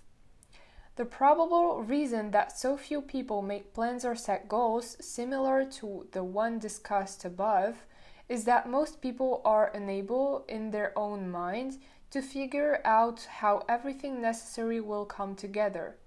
The 0.95 1.05
probable 1.05 1.83
reason 1.83 2.31
that 2.31 2.57
so 2.57 2.77
few 2.77 3.01
people 3.01 3.41
make 3.41 3.73
plans 3.73 4.05
or 4.05 4.15
set 4.15 4.47
goals 4.47 4.95
similar 5.01 5.65
to 5.71 6.07
the 6.13 6.23
one 6.23 6.57
discussed 6.57 7.25
above 7.25 7.85
is 8.29 8.45
that 8.45 8.69
most 8.69 9.01
people 9.01 9.41
are 9.43 9.71
unable 9.73 10.45
in 10.47 10.71
their 10.71 10.97
own 10.97 11.29
mind 11.29 11.77
to 12.15 12.21
figure 12.21 12.79
out 12.85 13.27
how 13.41 13.61
everything 13.67 14.21
necessary 14.21 14.79
will 14.79 15.03
come 15.03 15.35
together. 15.35 15.97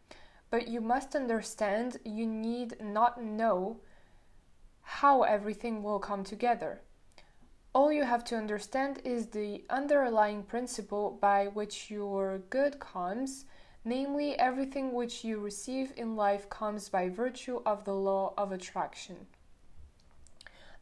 But 0.49 0.67
you 0.67 0.81
must 0.81 1.15
understand 1.15 1.99
you 2.03 2.25
need 2.25 2.77
not 2.81 3.23
know 3.23 3.81
how 4.81 5.25
everything 5.25 5.83
will 5.83 5.99
come 5.99 6.25
together. 6.25 6.81
All 7.75 7.93
you 7.93 8.05
have 8.05 8.25
to 8.25 8.39
understand 8.39 9.03
is 9.05 9.27
the 9.27 9.65
underlying 9.69 10.45
principle 10.45 11.19
by 11.21 11.49
which 11.49 11.91
your 11.91 12.39
good 12.49 12.81
comes, 12.81 13.45
namely, 13.85 14.35
everything 14.39 14.95
which 14.95 15.25
you 15.25 15.39
receive 15.39 15.93
in 15.95 16.17
life 16.17 16.49
comes 16.49 16.89
by 16.89 17.11
virtue 17.11 17.61
of 17.67 17.85
the 17.85 17.93
law 17.93 18.33
of 18.39 18.51
attraction. 18.51 19.27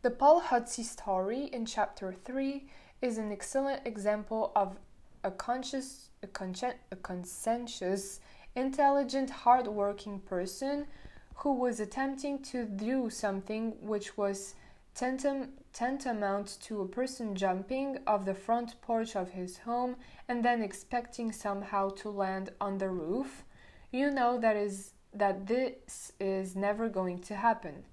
The 0.02 0.10
Paul 0.10 0.40
Hudsey 0.40 0.84
story 0.84 1.46
in 1.46 1.66
chapter 1.66 2.12
3 2.12 2.70
is 3.02 3.18
an 3.18 3.32
excellent 3.32 3.84
example 3.84 4.52
of 4.54 4.78
a 5.26 5.30
conscious, 5.32 6.10
a, 6.22 6.28
consci- 6.28 6.80
a 6.92 6.96
conscientious, 6.96 8.20
intelligent, 8.54 9.28
hardworking 9.28 10.20
person 10.20 10.86
who 11.34 11.52
was 11.52 11.80
attempting 11.80 12.40
to 12.42 12.64
do 12.64 13.10
something 13.10 13.72
which 13.80 14.16
was 14.16 14.54
tantam- 14.94 15.48
tantamount 15.72 16.58
to 16.62 16.80
a 16.80 16.88
person 16.88 17.34
jumping 17.34 17.98
off 18.06 18.24
the 18.24 18.34
front 18.34 18.80
porch 18.80 19.16
of 19.16 19.30
his 19.30 19.58
home 19.58 19.96
and 20.28 20.44
then 20.44 20.62
expecting 20.62 21.32
somehow 21.32 21.90
to 21.90 22.08
land 22.08 22.50
on 22.60 22.78
the 22.78 22.88
roof. 22.88 23.44
You 23.90 24.12
know 24.12 24.38
that 24.38 24.56
is 24.56 24.92
that 25.12 25.46
this 25.48 26.12
is 26.20 26.54
never 26.54 26.88
going 26.88 27.18
to 27.22 27.34
happen. 27.34 27.84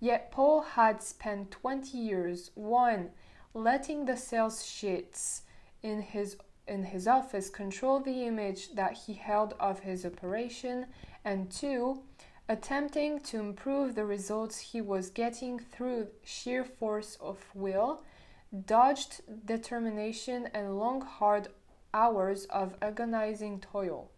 Yet 0.00 0.32
Paul 0.32 0.62
had 0.62 1.00
spent 1.00 1.52
20 1.52 1.96
years, 1.96 2.50
one, 2.54 3.10
letting 3.54 4.06
the 4.06 4.16
sales 4.16 4.66
sheets 4.66 5.42
in 5.82 6.00
his 6.00 6.36
in 6.66 6.84
his 6.84 7.06
office 7.06 7.50
control 7.50 8.00
the 8.00 8.24
image 8.24 8.74
that 8.74 8.92
he 9.06 9.14
held 9.14 9.54
of 9.58 9.80
his 9.80 10.04
operation, 10.04 10.86
and 11.24 11.50
two, 11.50 12.02
attempting 12.48 13.20
to 13.20 13.38
improve 13.38 13.94
the 13.94 14.04
results 14.04 14.58
he 14.58 14.80
was 14.80 15.10
getting 15.10 15.58
through 15.58 16.08
sheer 16.24 16.64
force 16.64 17.16
of 17.20 17.38
will, 17.54 18.02
dodged 18.66 19.22
determination, 19.44 20.48
and 20.54 20.78
long 20.78 21.00
hard 21.00 21.48
hours 21.94 22.44
of 22.46 22.76
agonizing 22.82 23.60
toil. 23.60 24.10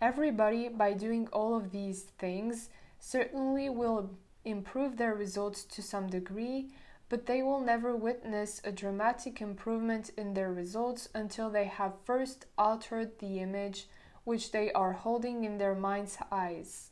Everybody, 0.00 0.68
by 0.68 0.92
doing 0.92 1.28
all 1.32 1.56
of 1.56 1.70
these 1.70 2.02
things, 2.18 2.68
certainly 2.98 3.68
will 3.68 4.10
improve 4.44 4.96
their 4.96 5.14
results 5.14 5.64
to 5.64 5.82
some 5.82 6.08
degree, 6.08 6.70
but 7.08 7.26
they 7.26 7.42
will 7.42 7.60
never 7.60 7.94
witness 7.94 8.60
a 8.64 8.72
dramatic 8.72 9.40
improvement 9.40 10.10
in 10.16 10.34
their 10.34 10.52
results 10.52 11.08
until 11.14 11.50
they 11.50 11.66
have 11.66 11.92
first 12.04 12.46
altered 12.58 13.18
the 13.18 13.38
image 13.38 13.86
which 14.24 14.50
they 14.50 14.72
are 14.72 14.92
holding 14.92 15.44
in 15.44 15.58
their 15.58 15.74
mind's 15.74 16.18
eyes. 16.32 16.90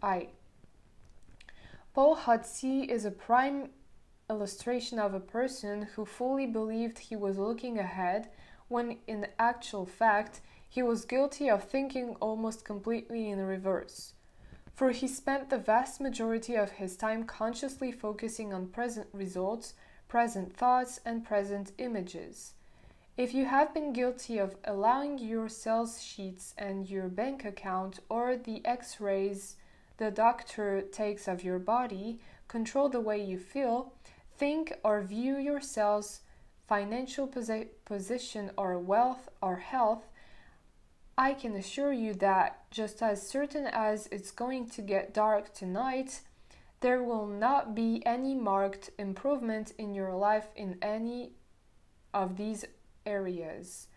I. 0.00 0.28
Paul 1.92 2.16
Hudsey 2.16 2.88
is 2.88 3.04
a 3.04 3.10
prime 3.10 3.70
illustration 4.30 4.98
of 4.98 5.12
a 5.12 5.20
person 5.20 5.82
who 5.94 6.04
fully 6.04 6.46
believed 6.46 6.98
he 6.98 7.16
was 7.16 7.36
looking 7.36 7.78
ahead 7.78 8.30
when 8.68 8.98
in 9.06 9.26
actual 9.38 9.84
fact 9.84 10.40
he 10.68 10.82
was 10.82 11.04
guilty 11.04 11.50
of 11.50 11.64
thinking 11.64 12.16
almost 12.20 12.64
completely 12.64 13.28
in 13.28 13.38
reverse 13.40 14.14
for 14.74 14.90
he 14.90 15.06
spent 15.06 15.50
the 15.50 15.58
vast 15.58 16.00
majority 16.00 16.54
of 16.54 16.72
his 16.72 16.96
time 16.96 17.24
consciously 17.24 17.92
focusing 17.92 18.52
on 18.52 18.66
present 18.68 19.08
results, 19.12 19.74
present 20.08 20.56
thoughts, 20.56 21.00
and 21.04 21.24
present 21.24 21.72
images. 21.78 22.54
If 23.16 23.34
you 23.34 23.44
have 23.44 23.74
been 23.74 23.92
guilty 23.92 24.38
of 24.38 24.56
allowing 24.64 25.18
your 25.18 25.48
sales 25.48 26.02
sheets 26.02 26.54
and 26.56 26.88
your 26.88 27.08
bank 27.08 27.44
account 27.44 28.00
or 28.08 28.36
the 28.36 28.64
x 28.64 29.00
rays 29.00 29.56
the 29.98 30.10
doctor 30.10 30.80
takes 30.80 31.28
of 31.28 31.44
your 31.44 31.58
body 31.58 32.18
control 32.48 32.88
the 32.88 33.00
way 33.00 33.22
you 33.22 33.38
feel, 33.38 33.92
think 34.36 34.72
or 34.82 35.02
view 35.02 35.36
yourselves 35.36 36.20
financial 36.66 37.28
posi- 37.28 37.68
position 37.84 38.50
or 38.56 38.78
wealth 38.78 39.28
or 39.42 39.56
health 39.56 40.10
I 41.16 41.34
can 41.34 41.54
assure 41.56 41.92
you 41.92 42.14
that 42.14 42.70
just 42.70 43.02
as 43.02 43.26
certain 43.26 43.66
as 43.66 44.08
it's 44.10 44.30
going 44.30 44.68
to 44.70 44.82
get 44.82 45.12
dark 45.12 45.52
tonight, 45.52 46.22
there 46.80 47.02
will 47.02 47.26
not 47.26 47.74
be 47.74 48.02
any 48.06 48.34
marked 48.34 48.90
improvement 48.98 49.72
in 49.78 49.94
your 49.94 50.14
life 50.14 50.48
in 50.56 50.78
any 50.80 51.32
of 52.14 52.36
these 52.36 52.64
areas. 53.04 53.88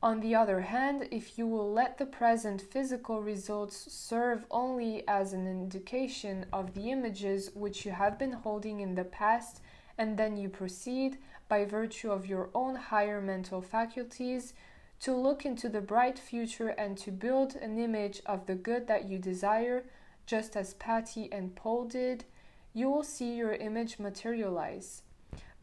On 0.00 0.20
the 0.20 0.36
other 0.36 0.60
hand, 0.60 1.08
if 1.10 1.36
you 1.36 1.46
will 1.48 1.72
let 1.72 1.98
the 1.98 2.06
present 2.06 2.62
physical 2.62 3.20
results 3.20 3.92
serve 3.92 4.46
only 4.48 5.06
as 5.08 5.32
an 5.32 5.48
indication 5.48 6.46
of 6.52 6.74
the 6.74 6.92
images 6.92 7.50
which 7.52 7.84
you 7.84 7.90
have 7.90 8.16
been 8.16 8.32
holding 8.32 8.78
in 8.78 8.94
the 8.94 9.04
past, 9.04 9.60
and 9.98 10.16
then 10.16 10.36
you 10.36 10.48
proceed, 10.48 11.18
by 11.48 11.64
virtue 11.64 12.12
of 12.12 12.26
your 12.26 12.48
own 12.54 12.76
higher 12.76 13.20
mental 13.20 13.60
faculties, 13.60 14.54
to 15.00 15.14
look 15.14 15.44
into 15.44 15.68
the 15.68 15.80
bright 15.80 16.18
future 16.18 16.68
and 16.68 16.98
to 16.98 17.12
build 17.12 17.54
an 17.54 17.78
image 17.78 18.20
of 18.26 18.46
the 18.46 18.54
good 18.54 18.86
that 18.88 19.08
you 19.08 19.18
desire, 19.18 19.84
just 20.26 20.56
as 20.56 20.74
Patty 20.74 21.28
and 21.32 21.54
Paul 21.54 21.84
did, 21.84 22.24
you 22.74 22.90
will 22.90 23.04
see 23.04 23.34
your 23.36 23.52
image 23.52 23.98
materialize. 23.98 25.02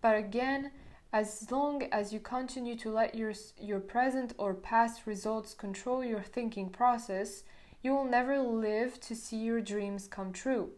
But 0.01 0.15
again, 0.15 0.71
as 1.11 1.49
long 1.51 1.83
as 1.91 2.13
you 2.13 2.19
continue 2.19 2.75
to 2.77 2.91
let 2.91 3.15
your, 3.15 3.33
your 3.59 3.79
present 3.79 4.33
or 4.37 4.53
past 4.53 5.05
results 5.05 5.53
control 5.53 6.03
your 6.03 6.21
thinking 6.21 6.69
process, 6.69 7.43
you 7.81 7.93
will 7.93 8.05
never 8.05 8.39
live 8.39 8.99
to 9.01 9.15
see 9.15 9.37
your 9.37 9.61
dreams 9.61 10.07
come 10.07 10.31
true. 10.31 10.71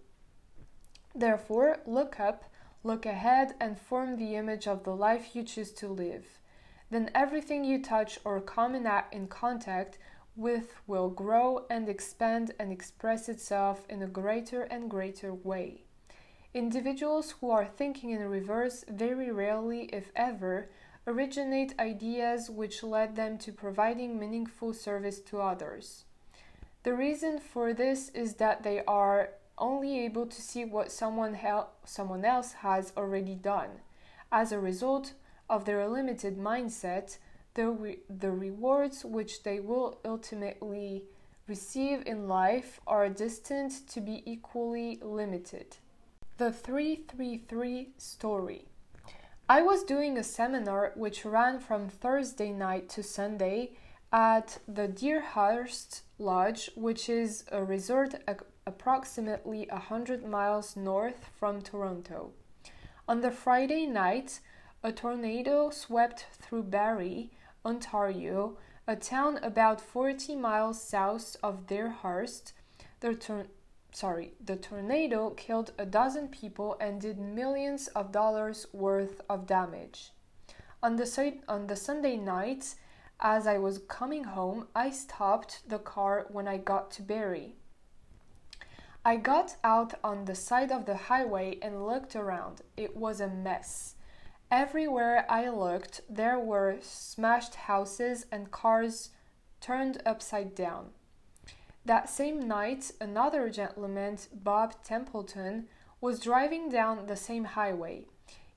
Therefore, 1.16 1.78
look 1.86 2.20
up, 2.20 2.44
look 2.84 3.06
ahead, 3.06 3.54
and 3.60 3.80
form 3.80 4.18
the 4.18 4.36
image 4.36 4.68
of 4.68 4.84
the 4.84 4.96
life 4.96 5.36
you 5.36 5.44
choose 5.44 5.72
to 5.74 5.88
live 5.88 6.37
then 6.90 7.12
everything 7.14 7.64
you 7.64 7.82
touch 7.82 8.20
or 8.24 8.40
come 8.40 8.76
in 8.76 9.28
contact 9.28 9.98
with 10.36 10.76
will 10.86 11.10
grow 11.10 11.66
and 11.70 11.90
expand 11.90 12.54
and 12.60 12.72
express 12.72 13.28
itself 13.28 13.86
in 13.90 14.02
a 14.02 14.08
greater 14.08 14.64
and 14.64 14.90
greater 14.90 15.34
way. 15.34 15.84
Individuals 16.54 17.36
who 17.40 17.50
are 17.50 17.66
thinking 17.66 18.12
in 18.12 18.22
reverse 18.22 18.86
very 18.88 19.32
rarely, 19.32 19.84
if 19.94 20.12
ever, 20.16 20.70
originate 21.06 21.74
ideas 21.80 22.50
which 22.50 22.84
lead 22.84 23.16
them 23.16 23.38
to 23.38 23.52
providing 23.52 24.20
meaningful 24.20 24.74
service 24.74 25.20
to 25.20 25.42
others. 25.42 26.06
The 26.84 26.94
reason 26.94 27.40
for 27.40 27.74
this 27.74 28.10
is 28.10 28.36
that 28.36 28.64
they 28.64 28.84
are 28.86 29.30
only 29.58 30.00
able 30.00 30.26
to 30.28 30.42
see 30.42 30.64
what 30.66 30.92
someone, 30.92 31.38
someone 31.84 32.24
else 32.24 32.54
has 32.54 32.94
already 32.96 33.36
done. 33.36 33.70
As 34.32 34.52
a 34.52 34.60
result, 34.60 35.14
of 35.50 35.66
their 35.66 35.88
limited 35.88 36.38
mindset, 36.38 37.18
the, 37.54 37.70
re- 37.70 38.00
the 38.10 38.32
rewards 38.32 39.04
which 39.04 39.44
they 39.44 39.60
will 39.60 40.00
ultimately 40.06 41.04
receive 41.48 42.04
in 42.06 42.28
life 42.28 42.80
are 42.86 43.10
destined 43.10 43.72
to 43.88 44.02
be 44.02 44.22
equally 44.26 45.00
limited. 45.02 45.78
The 46.38 46.52
333 46.52 47.90
story. 47.98 48.66
I 49.50 49.62
was 49.62 49.84
doing 49.84 50.18
a 50.18 50.24
seminar 50.24 50.92
which 50.96 51.24
ran 51.24 51.60
from 51.60 51.88
Thursday 51.88 52.52
night 52.52 52.90
to 52.90 53.02
Sunday 53.02 53.72
at 54.12 54.60
the 54.68 54.88
Deerhurst 54.88 56.02
Lodge, 56.20 56.70
which 56.76 57.08
is 57.10 57.46
a 57.52 57.64
resort 57.64 58.16
approximately 58.66 59.68
100 59.72 60.26
miles 60.26 60.76
north 60.76 61.30
from 61.40 61.62
Toronto. 61.62 62.34
On 63.08 63.22
the 63.22 63.32
Friday 63.32 63.86
night, 63.86 64.42
a 64.84 64.92
tornado 64.92 65.70
swept 65.70 66.28
through 66.34 66.64
Barrie, 66.64 67.32
Ontario, 67.66 68.58
a 68.88 68.96
town 68.96 69.38
about 69.44 69.82
40 69.82 70.36
miles 70.36 70.82
south 70.82 71.36
of 71.44 71.68
Deerhurst, 71.68 72.54
the 73.00 73.16
tor- 73.16 73.48
sorry, 73.92 74.34
the 74.44 74.56
tornado 74.56 75.32
killed 75.32 75.72
a 75.78 75.86
dozen 75.86 76.28
people 76.28 76.78
and 76.80 77.02
did 77.02 77.20
millions 77.20 77.88
of 77.90 78.12
dollars 78.12 78.68
worth 78.72 79.22
of 79.30 79.48
damage. 79.48 80.12
On 80.82 80.96
the, 80.96 81.34
on 81.48 81.68
the 81.68 81.76
Sunday 81.76 82.16
night, 82.16 82.76
as 83.20 83.48
I 83.48 83.58
was 83.58 83.80
coming 83.80 84.26
home, 84.26 84.68
I 84.76 84.92
stopped 84.92 85.68
the 85.68 85.80
car 85.80 86.28
when 86.30 86.48
I 86.48 86.58
got 86.58 86.92
to 86.92 87.02
Barrie. 87.02 87.56
I 89.04 89.16
got 89.16 89.56
out 89.64 89.96
on 90.04 90.26
the 90.26 90.36
side 90.36 90.72
of 90.72 90.86
the 90.86 90.96
highway 90.96 91.58
and 91.62 91.88
looked 91.88 92.16
around. 92.16 92.62
It 92.76 92.96
was 92.96 93.20
a 93.20 93.28
mess. 93.28 93.96
Everywhere 94.50 95.26
I 95.30 95.50
looked, 95.50 96.02
there 96.10 96.40
were 96.40 96.78
smashed 96.82 97.56
houses 97.56 98.26
and 98.32 98.50
cars 98.50 99.10
turned 99.60 100.02
upside 100.06 100.56
down. 100.56 100.92
That 101.84 102.10
same 102.10 102.48
night, 102.48 102.92
another 103.02 103.50
gentleman, 103.50 104.18
Bob 104.34 104.82
Templeton, 104.84 105.68
was 106.00 106.20
driving 106.20 106.70
down 106.70 107.08
the 107.08 107.16
same 107.16 107.44
highway. 107.44 108.06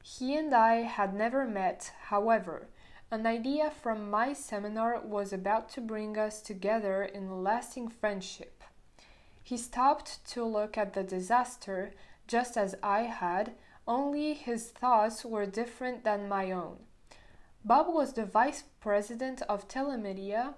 He 0.02 0.36
and 0.36 0.54
I 0.54 0.82
had 0.82 1.14
never 1.14 1.44
met, 1.44 1.92
however. 2.04 2.68
An 3.10 3.26
idea 3.26 3.70
from 3.70 4.10
my 4.10 4.32
seminar 4.32 5.00
was 5.00 5.32
about 5.32 5.68
to 5.70 5.80
bring 5.80 6.16
us 6.16 6.40
together 6.40 7.02
in 7.02 7.42
lasting 7.42 7.88
friendship. 7.88 8.62
He 9.42 9.56
stopped 9.56 10.24
to 10.30 10.44
look 10.44 10.78
at 10.78 10.92
the 10.92 11.02
disaster 11.02 11.92
just 12.28 12.56
as 12.56 12.76
I 12.82 13.02
had, 13.02 13.54
only 13.86 14.34
his 14.34 14.68
thoughts 14.70 15.24
were 15.24 15.46
different 15.46 16.04
than 16.04 16.28
my 16.28 16.50
own. 16.50 16.76
Bob 17.64 17.86
was 17.88 18.14
the 18.14 18.24
vice 18.24 18.64
president 18.80 19.42
of 19.42 19.68
Telemedia 19.68 20.54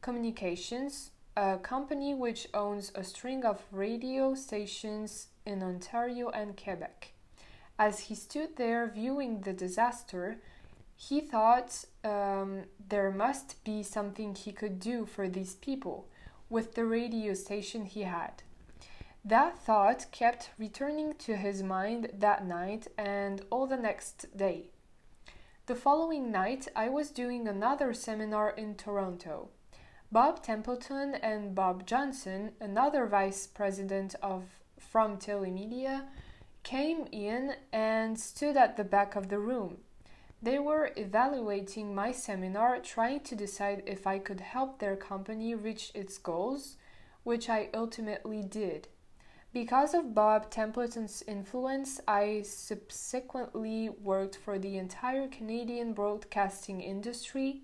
Communications, 0.00 1.10
a 1.36 1.58
company 1.58 2.14
which 2.14 2.48
owns 2.52 2.90
a 2.94 3.04
string 3.04 3.44
of 3.44 3.62
radio 3.70 4.34
stations 4.34 5.28
in 5.46 5.62
Ontario 5.62 6.30
and 6.30 6.56
Quebec. 6.56 7.12
As 7.78 8.00
he 8.00 8.14
stood 8.14 8.56
there 8.56 8.86
viewing 8.86 9.40
the 9.40 9.52
disaster, 9.52 10.38
he 10.96 11.20
thought 11.20 11.84
um, 12.04 12.64
there 12.88 13.10
must 13.10 13.62
be 13.64 13.82
something 13.82 14.34
he 14.34 14.52
could 14.52 14.78
do 14.78 15.06
for 15.06 15.28
these 15.28 15.54
people 15.54 16.08
with 16.50 16.74
the 16.74 16.84
radio 16.84 17.34
station 17.34 17.84
he 17.86 18.02
had. 18.02 18.42
That 19.24 19.56
thought 19.56 20.06
kept 20.10 20.50
returning 20.58 21.14
to 21.20 21.36
his 21.36 21.62
mind 21.62 22.10
that 22.12 22.44
night 22.44 22.88
and 22.98 23.40
all 23.50 23.68
the 23.68 23.76
next 23.76 24.36
day. 24.36 24.70
The 25.66 25.76
following 25.76 26.32
night, 26.32 26.66
I 26.74 26.88
was 26.88 27.12
doing 27.12 27.46
another 27.46 27.94
seminar 27.94 28.50
in 28.50 28.74
Toronto. 28.74 29.50
Bob 30.10 30.42
Templeton 30.42 31.14
and 31.14 31.54
Bob 31.54 31.86
Johnson, 31.86 32.52
another 32.60 33.06
vice 33.06 33.46
president 33.46 34.16
of 34.20 34.42
from 34.76 35.18
Telemedia, 35.18 36.08
came 36.64 37.06
in 37.12 37.54
and 37.72 38.18
stood 38.18 38.56
at 38.56 38.76
the 38.76 38.84
back 38.84 39.14
of 39.14 39.28
the 39.28 39.38
room. 39.38 39.78
They 40.42 40.58
were 40.58 40.90
evaluating 40.96 41.94
my 41.94 42.10
seminar, 42.10 42.80
trying 42.80 43.20
to 43.20 43.36
decide 43.36 43.84
if 43.86 44.04
I 44.04 44.18
could 44.18 44.40
help 44.40 44.80
their 44.80 44.96
company 44.96 45.54
reach 45.54 45.92
its 45.94 46.18
goals, 46.18 46.76
which 47.22 47.48
I 47.48 47.68
ultimately 47.72 48.42
did. 48.42 48.88
Because 49.52 49.92
of 49.92 50.14
Bob 50.14 50.50
Templeton's 50.50 51.22
influence, 51.28 52.00
I 52.08 52.40
subsequently 52.40 53.90
worked 53.90 54.34
for 54.34 54.58
the 54.58 54.78
entire 54.78 55.28
Canadian 55.28 55.92
broadcasting 55.92 56.80
industry. 56.80 57.60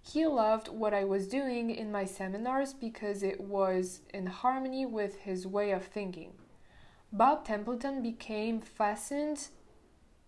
He 0.00 0.24
loved 0.26 0.68
what 0.68 0.94
I 0.94 1.02
was 1.02 1.26
doing 1.26 1.70
in 1.70 1.90
my 1.90 2.04
seminars 2.04 2.72
because 2.72 3.24
it 3.24 3.40
was 3.40 4.02
in 4.14 4.26
harmony 4.26 4.86
with 4.86 5.18
his 5.20 5.44
way 5.44 5.72
of 5.72 5.84
thinking. 5.84 6.34
Bob 7.12 7.44
Templeton 7.44 8.00
became 8.00 8.60
fascinated 8.60 9.48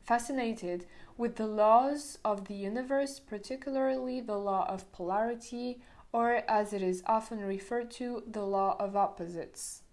fascinated 0.04 0.84
with 1.16 1.36
the 1.36 1.46
laws 1.46 2.18
of 2.24 2.46
the 2.46 2.54
universe, 2.54 3.18
particularly 3.18 4.20
the 4.20 4.36
law 4.36 4.66
of 4.68 4.90
polarity, 4.92 5.80
or 6.12 6.42
as 6.46 6.74
it 6.74 6.82
is 6.82 7.02
often 7.06 7.40
referred 7.40 7.90
to, 7.90 8.22
the 8.26 8.44
law 8.44 8.76
of 8.78 8.94
opposites. 8.94 9.83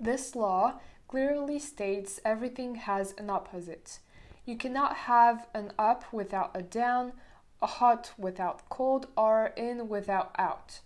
This 0.00 0.34
law 0.34 0.80
clearly 1.08 1.58
states 1.58 2.20
everything 2.24 2.76
has 2.76 3.14
an 3.18 3.30
opposite. 3.30 3.98
You 4.44 4.56
cannot 4.56 4.96
have 4.96 5.46
an 5.54 5.72
up 5.78 6.12
without 6.12 6.50
a 6.54 6.62
down, 6.62 7.12
a 7.60 7.66
hot 7.66 8.12
without 8.18 8.68
cold, 8.68 9.06
or 9.16 9.52
in 9.56 9.88
without 9.88 10.34
out. 10.38 10.80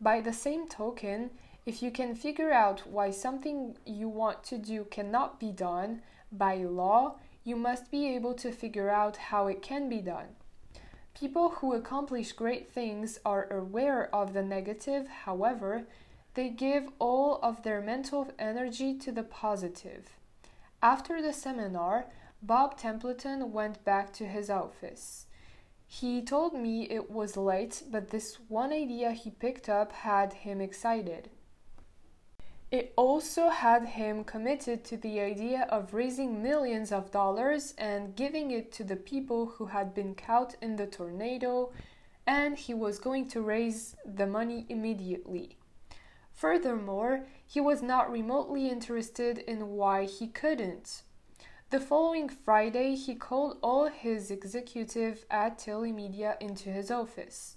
By 0.00 0.20
the 0.20 0.32
same 0.32 0.68
token, 0.68 1.30
if 1.66 1.82
you 1.82 1.90
can 1.90 2.14
figure 2.14 2.52
out 2.52 2.86
why 2.86 3.10
something 3.10 3.76
you 3.84 4.08
want 4.08 4.44
to 4.44 4.56
do 4.56 4.84
cannot 4.84 5.40
be 5.40 5.50
done 5.50 6.02
by 6.30 6.56
law, 6.56 7.16
you 7.44 7.56
must 7.56 7.90
be 7.90 8.14
able 8.14 8.34
to 8.34 8.52
figure 8.52 8.88
out 8.88 9.16
how 9.16 9.46
it 9.46 9.62
can 9.62 9.88
be 9.88 10.00
done. 10.00 10.36
People 11.18 11.48
who 11.48 11.72
accomplish 11.72 12.32
great 12.32 12.70
things 12.70 13.18
are 13.24 13.50
aware 13.50 14.14
of 14.14 14.32
the 14.32 14.42
negative, 14.42 15.08
however, 15.24 15.86
they 16.36 16.50
give 16.50 16.88
all 16.98 17.40
of 17.42 17.62
their 17.62 17.80
mental 17.80 18.30
energy 18.38 18.94
to 18.94 19.10
the 19.10 19.22
positive. 19.22 20.10
After 20.82 21.20
the 21.20 21.32
seminar, 21.32 22.06
Bob 22.42 22.76
Templeton 22.76 23.52
went 23.52 23.82
back 23.84 24.12
to 24.12 24.26
his 24.26 24.50
office. 24.50 25.26
He 25.86 26.20
told 26.20 26.52
me 26.52 26.82
it 26.90 27.10
was 27.10 27.38
late, 27.38 27.82
but 27.90 28.10
this 28.10 28.38
one 28.48 28.70
idea 28.70 29.12
he 29.12 29.30
picked 29.30 29.68
up 29.70 29.92
had 29.92 30.34
him 30.44 30.60
excited. 30.60 31.30
It 32.70 32.92
also 32.96 33.48
had 33.48 33.86
him 33.86 34.22
committed 34.22 34.84
to 34.84 34.98
the 34.98 35.20
idea 35.20 35.66
of 35.70 35.94
raising 35.94 36.42
millions 36.42 36.92
of 36.92 37.12
dollars 37.12 37.74
and 37.78 38.14
giving 38.14 38.50
it 38.50 38.72
to 38.72 38.84
the 38.84 38.96
people 38.96 39.46
who 39.46 39.66
had 39.66 39.94
been 39.94 40.14
caught 40.14 40.56
in 40.60 40.76
the 40.76 40.86
tornado, 40.86 41.72
and 42.26 42.58
he 42.58 42.74
was 42.74 42.98
going 42.98 43.28
to 43.28 43.40
raise 43.40 43.96
the 44.04 44.26
money 44.26 44.66
immediately. 44.68 45.56
Furthermore, 46.36 47.24
he 47.46 47.62
was 47.62 47.82
not 47.82 48.12
remotely 48.12 48.68
interested 48.68 49.38
in 49.38 49.70
why 49.70 50.04
he 50.04 50.26
couldn't. 50.28 51.02
The 51.70 51.80
following 51.80 52.28
Friday, 52.28 52.94
he 52.94 53.14
called 53.14 53.56
all 53.62 53.86
his 53.86 54.30
executive 54.30 55.24
at 55.30 55.58
Telemedia 55.58 56.36
into 56.38 56.68
his 56.68 56.90
office. 56.90 57.56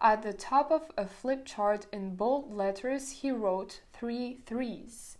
At 0.00 0.22
the 0.22 0.32
top 0.32 0.70
of 0.70 0.92
a 0.96 1.08
flip 1.08 1.44
chart 1.44 1.86
in 1.92 2.14
bold 2.14 2.54
letters, 2.54 3.10
he 3.10 3.32
wrote 3.32 3.80
three 3.92 4.38
threes. 4.46 5.18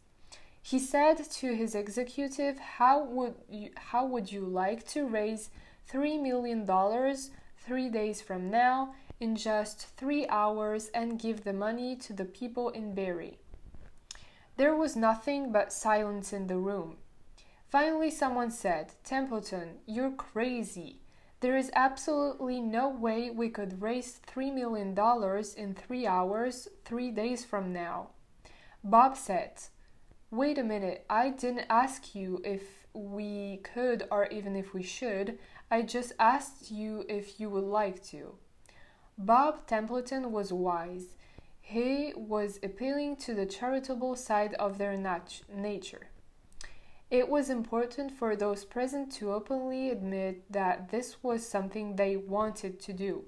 He 0.63 0.79
said 0.79 1.17
to 1.19 1.53
his 1.53 1.75
executive, 1.75 2.61
"How 2.61 3.03
would 3.03 3.35
you, 3.49 3.71
how 3.77 4.07
would 4.07 4.31
you 4.31 4.47
like 4.47 4.87
to 4.91 5.05
raise 5.05 5.51
three 5.85 6.17
million 6.17 6.65
dollars 6.65 7.33
three 7.59 7.89
days 7.89 8.23
from 8.23 8.51
now 8.51 8.95
in 9.21 9.37
just 9.37 9.97
three 9.97 10.27
hours 10.29 10.89
and 10.89 11.19
give 11.19 11.45
the 11.45 11.53
money 11.53 11.97
to 11.97 12.13
the 12.13 12.25
people 12.25 12.69
in 12.69 12.95
Barrie?" 12.95 13.39
There 14.57 14.77
was 14.77 14.97
nothing 14.97 15.53
but 15.53 15.73
silence 15.73 16.33
in 16.33 16.47
the 16.47 16.59
room. 16.59 16.99
Finally, 17.69 18.11
someone 18.11 18.51
said, 18.51 18.95
"Templeton, 19.05 19.81
you're 19.87 20.13
crazy. 20.13 21.01
There 21.45 21.59
is 21.59 21.71
absolutely 21.75 22.59
no 22.59 22.89
way 22.89 23.29
we 23.29 23.51
could 23.51 23.83
raise 23.83 24.19
$3 24.27 24.51
million 24.55 24.97
in 25.59 25.75
three 25.75 26.07
hours, 26.07 26.69
three 26.87 27.11
days 27.11 27.45
from 27.45 27.71
now. 27.71 28.13
Bob 28.83 29.15
said, 29.15 29.53
Wait 30.31 30.57
a 30.57 30.65
minute, 30.65 31.05
I 31.11 31.29
didn't 31.29 31.67
ask 31.69 32.15
you 32.15 32.41
if 32.45 32.87
we 32.95 33.59
could 33.59 34.09
or 34.11 34.27
even 34.29 34.57
if 34.57 34.73
we 34.73 34.83
should. 34.83 35.39
I 35.71 35.83
just 35.83 36.15
asked 36.19 36.71
you 36.71 37.05
if 37.11 37.39
you 37.39 37.51
would 37.51 37.65
like 37.65 38.03
to. 38.05 38.37
Bob 39.17 39.67
Templeton 39.67 40.33
was 40.33 40.53
wise. 40.53 41.17
He 41.61 42.13
was 42.17 42.59
appealing 42.63 43.17
to 43.19 43.35
the 43.35 43.47
charitable 43.47 44.17
side 44.17 44.55
of 44.55 44.77
their 44.77 44.97
nat- 44.97 45.43
nature. 45.49 46.09
It 47.11 47.29
was 47.29 47.49
important 47.49 48.11
for 48.11 48.35
those 48.35 48.65
present 48.65 49.13
to 49.13 49.33
openly 49.33 49.89
admit 49.91 50.51
that 50.53 50.91
this 50.91 51.23
was 51.23 51.47
something 51.47 51.95
they 51.95 52.17
wanted 52.17 52.81
to 52.81 52.93
do. 52.93 53.25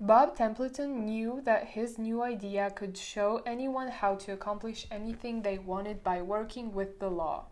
Bob 0.00 0.36
Templeton 0.36 1.04
knew 1.04 1.40
that 1.44 1.68
his 1.68 1.98
new 1.98 2.22
idea 2.22 2.70
could 2.70 2.96
show 2.96 3.42
anyone 3.44 3.88
how 3.88 4.14
to 4.16 4.32
accomplish 4.32 4.86
anything 4.90 5.42
they 5.42 5.58
wanted 5.58 6.04
by 6.04 6.22
working 6.22 6.72
with 6.72 7.00
the 7.00 7.10
law. 7.10 7.46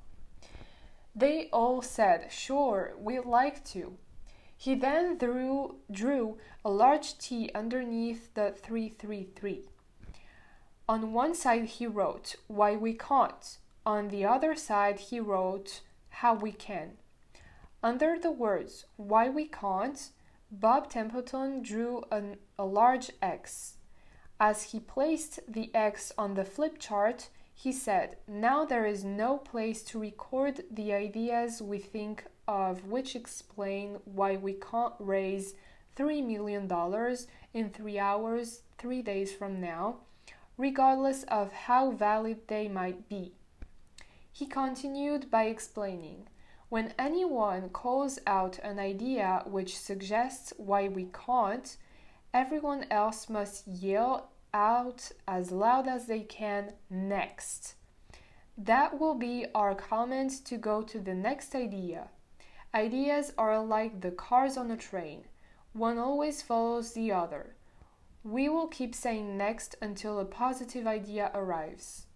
They 1.16 1.48
all 1.52 1.82
said, 1.82 2.30
Sure, 2.30 2.94
we'd 2.96 3.24
like 3.24 3.64
to. 3.66 3.96
He 4.62 4.76
then 4.76 5.18
drew, 5.18 5.78
drew 5.90 6.38
a 6.64 6.70
large 6.70 7.18
T 7.18 7.50
underneath 7.52 8.32
the 8.34 8.52
333. 8.52 9.64
On 10.88 11.12
one 11.12 11.34
side, 11.34 11.64
he 11.64 11.88
wrote, 11.88 12.36
Why 12.46 12.76
we 12.76 12.94
can't. 12.94 13.58
On 13.84 14.06
the 14.06 14.24
other 14.24 14.54
side, 14.54 15.00
he 15.00 15.18
wrote, 15.18 15.80
How 16.10 16.34
we 16.34 16.52
can. 16.52 16.92
Under 17.82 18.16
the 18.16 18.30
words, 18.30 18.84
Why 18.94 19.28
we 19.28 19.48
can't, 19.48 20.10
Bob 20.52 20.88
Templeton 20.88 21.64
drew 21.64 22.04
an, 22.12 22.36
a 22.56 22.64
large 22.64 23.10
X. 23.20 23.78
As 24.38 24.70
he 24.70 24.78
placed 24.78 25.40
the 25.48 25.74
X 25.74 26.12
on 26.16 26.34
the 26.34 26.44
flip 26.44 26.78
chart, 26.78 27.30
he 27.52 27.72
said, 27.72 28.16
Now 28.28 28.64
there 28.64 28.86
is 28.86 29.02
no 29.02 29.38
place 29.38 29.82
to 29.82 29.98
record 29.98 30.62
the 30.70 30.92
ideas 30.92 31.60
we 31.60 31.80
think 31.80 32.26
of 32.52 32.84
which 32.84 33.16
explain 33.16 33.96
why 34.04 34.36
we 34.36 34.52
can't 34.52 34.92
raise 34.98 35.54
$3 35.96 36.22
million 36.26 36.70
in 37.54 37.70
three 37.70 37.98
hours, 37.98 38.60
three 38.76 39.00
days 39.00 39.32
from 39.32 39.58
now, 39.58 39.96
regardless 40.58 41.22
of 41.24 41.50
how 41.50 41.92
valid 41.92 42.36
they 42.48 42.68
might 42.68 43.08
be. 43.08 43.32
He 44.30 44.44
continued 44.44 45.30
by 45.30 45.44
explaining 45.44 46.28
when 46.68 46.92
anyone 46.98 47.70
calls 47.70 48.18
out 48.26 48.58
an 48.58 48.78
idea 48.78 49.42
which 49.46 49.78
suggests 49.78 50.52
why 50.58 50.88
we 50.88 51.08
can't, 51.26 51.78
everyone 52.34 52.84
else 52.90 53.30
must 53.30 53.66
yell 53.66 54.30
out 54.52 55.10
as 55.26 55.50
loud 55.52 55.88
as 55.88 56.04
they 56.06 56.20
can 56.20 56.74
next. 56.90 57.76
That 58.58 59.00
will 59.00 59.14
be 59.14 59.46
our 59.54 59.74
comment 59.74 60.44
to 60.44 60.58
go 60.58 60.82
to 60.82 61.00
the 61.00 61.14
next 61.14 61.54
idea. 61.54 62.10
Ideas 62.74 63.32
are 63.36 63.62
like 63.62 64.00
the 64.00 64.10
cars 64.10 64.56
on 64.56 64.70
a 64.70 64.76
train, 64.76 65.24
one 65.72 65.98
always 65.98 66.40
follows 66.42 66.92
the 66.92 67.12
other. 67.12 67.54
We 68.24 68.48
will 68.48 68.68
keep 68.68 68.94
saying 68.94 69.36
next 69.36 69.76
until 69.82 70.18
a 70.18 70.24
positive 70.24 70.86
idea 70.86 71.30
arrives. 71.34 72.06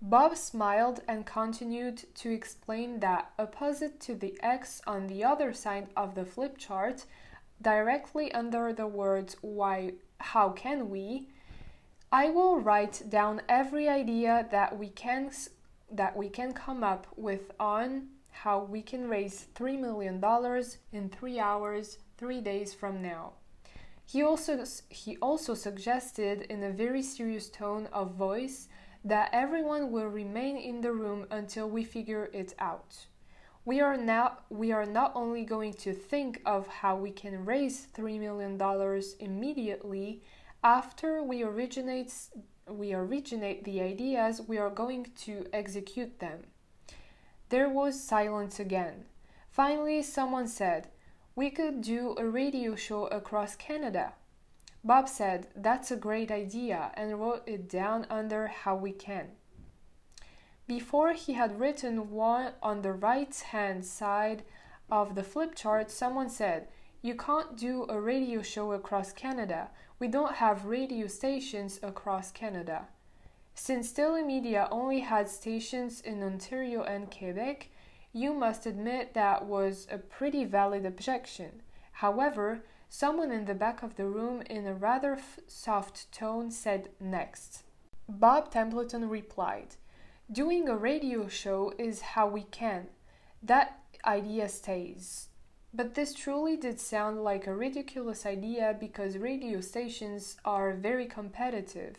Bob 0.00 0.36
smiled 0.36 1.00
and 1.08 1.24
continued 1.24 2.04
to 2.16 2.30
explain 2.30 3.00
that, 3.00 3.32
opposite 3.38 3.98
to 4.00 4.14
the 4.14 4.38
X 4.42 4.82
on 4.86 5.06
the 5.06 5.24
other 5.24 5.52
side 5.52 5.88
of 5.96 6.14
the 6.14 6.24
flip 6.24 6.58
chart, 6.58 7.06
directly 7.60 8.32
under 8.32 8.72
the 8.72 8.86
words 8.86 9.36
why 9.40 9.92
how 10.20 10.50
can 10.50 10.90
we 10.90 11.28
I 12.12 12.30
will 12.30 12.60
write 12.60 13.02
down 13.08 13.42
every 13.48 13.88
idea 13.88 14.46
that 14.52 14.78
we 14.78 14.88
can 14.88 15.30
that 15.90 16.16
we 16.16 16.28
can 16.28 16.52
come 16.52 16.84
up 16.84 17.06
with 17.16 17.50
on 17.58 18.08
how 18.42 18.64
we 18.64 18.82
can 18.82 19.08
raise 19.08 19.46
3 19.54 19.76
million 19.76 20.20
dollars 20.20 20.78
in 20.92 21.08
3 21.08 21.38
hours 21.38 21.98
3 22.18 22.40
days 22.40 22.74
from 22.74 23.00
now. 23.00 23.32
He 24.06 24.22
also 24.22 24.64
he 24.90 25.16
also 25.22 25.54
suggested 25.54 26.42
in 26.50 26.62
a 26.62 26.70
very 26.70 27.02
serious 27.02 27.48
tone 27.48 27.86
of 27.92 28.14
voice 28.14 28.68
that 29.04 29.30
everyone 29.32 29.90
will 29.92 30.08
remain 30.08 30.56
in 30.56 30.80
the 30.80 30.92
room 30.92 31.26
until 31.30 31.68
we 31.68 31.84
figure 31.84 32.28
it 32.32 32.54
out. 32.58 33.06
We 33.64 33.80
are 33.80 33.96
now 33.96 34.38
we 34.50 34.72
are 34.72 34.86
not 34.86 35.12
only 35.14 35.44
going 35.44 35.74
to 35.84 35.92
think 35.94 36.42
of 36.44 36.66
how 36.66 36.96
we 36.96 37.12
can 37.12 37.44
raise 37.44 37.86
3 37.94 38.18
million 38.18 38.58
dollars 38.58 39.16
immediately 39.20 40.22
after 40.62 41.22
we 41.22 41.42
originate 41.42 42.12
we 42.66 42.94
originate 42.94 43.64
the 43.64 43.80
ideas, 43.82 44.40
we 44.48 44.58
are 44.58 44.70
going 44.70 45.06
to 45.26 45.46
execute 45.52 46.18
them. 46.18 46.44
There 47.50 47.68
was 47.68 48.02
silence 48.02 48.58
again. 48.58 49.04
Finally, 49.50 50.02
someone 50.02 50.48
said, 50.48 50.88
We 51.36 51.50
could 51.50 51.82
do 51.82 52.14
a 52.18 52.26
radio 52.26 52.74
show 52.74 53.06
across 53.06 53.54
Canada. 53.54 54.14
Bob 54.82 55.08
said, 55.08 55.48
That's 55.54 55.90
a 55.90 55.96
great 55.96 56.30
idea, 56.30 56.90
and 56.94 57.20
wrote 57.20 57.42
it 57.46 57.68
down 57.68 58.06
under 58.10 58.48
How 58.48 58.76
We 58.76 58.92
Can. 58.92 59.32
Before 60.66 61.12
he 61.12 61.34
had 61.34 61.60
written 61.60 62.10
one 62.10 62.52
on 62.62 62.80
the 62.80 62.92
right 62.92 63.34
hand 63.34 63.84
side 63.84 64.42
of 64.90 65.14
the 65.14 65.22
flip 65.22 65.54
chart, 65.54 65.90
someone 65.90 66.30
said, 66.30 66.68
You 67.02 67.14
can't 67.14 67.56
do 67.56 67.86
a 67.88 68.00
radio 68.00 68.40
show 68.40 68.72
across 68.72 69.12
Canada. 69.12 69.70
We 69.98 70.08
don't 70.08 70.36
have 70.36 70.64
radio 70.64 71.06
stations 71.06 71.78
across 71.82 72.30
Canada. 72.30 72.88
Since 73.54 73.92
Telemedia 73.92 74.68
only 74.70 75.00
had 75.00 75.28
stations 75.28 76.00
in 76.00 76.22
Ontario 76.22 76.82
and 76.82 77.10
Quebec, 77.10 77.68
you 78.12 78.32
must 78.32 78.66
admit 78.66 79.14
that 79.14 79.46
was 79.46 79.86
a 79.90 79.98
pretty 79.98 80.44
valid 80.44 80.84
objection. 80.84 81.62
However, 81.92 82.62
Someone 82.96 83.32
in 83.32 83.46
the 83.46 83.54
back 83.54 83.82
of 83.82 83.96
the 83.96 84.06
room, 84.06 84.40
in 84.42 84.68
a 84.68 84.72
rather 84.72 85.18
soft 85.48 86.12
tone, 86.12 86.52
said 86.52 86.90
next. 87.00 87.64
Bob 88.08 88.52
Templeton 88.52 89.08
replied, 89.08 89.74
Doing 90.30 90.68
a 90.68 90.76
radio 90.76 91.26
show 91.26 91.74
is 91.76 92.14
how 92.14 92.28
we 92.28 92.44
can. 92.44 92.86
That 93.42 93.80
idea 94.06 94.48
stays. 94.48 95.30
But 95.72 95.94
this 95.94 96.14
truly 96.14 96.56
did 96.56 96.78
sound 96.78 97.24
like 97.24 97.48
a 97.48 97.56
ridiculous 97.56 98.24
idea 98.24 98.76
because 98.78 99.18
radio 99.18 99.60
stations 99.60 100.36
are 100.44 100.72
very 100.72 101.06
competitive. 101.06 101.96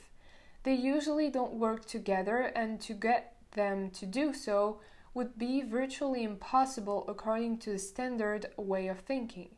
They 0.65 0.73
usually 0.73 1.29
don't 1.29 1.53
work 1.53 1.85
together, 1.85 2.39
and 2.55 2.81
to 2.81 2.93
get 2.95 3.35
them 3.51 3.91
to 3.91 4.07
do 4.07 4.33
so 4.33 4.79
would 5.13 5.37
be 5.37 5.61
virtually 5.61 6.23
impossible 6.23 7.05
according 7.07 7.59
to 7.59 7.69
the 7.69 7.79
standard 7.79 8.47
way 8.57 8.87
of 8.87 9.01
thinking. 9.01 9.49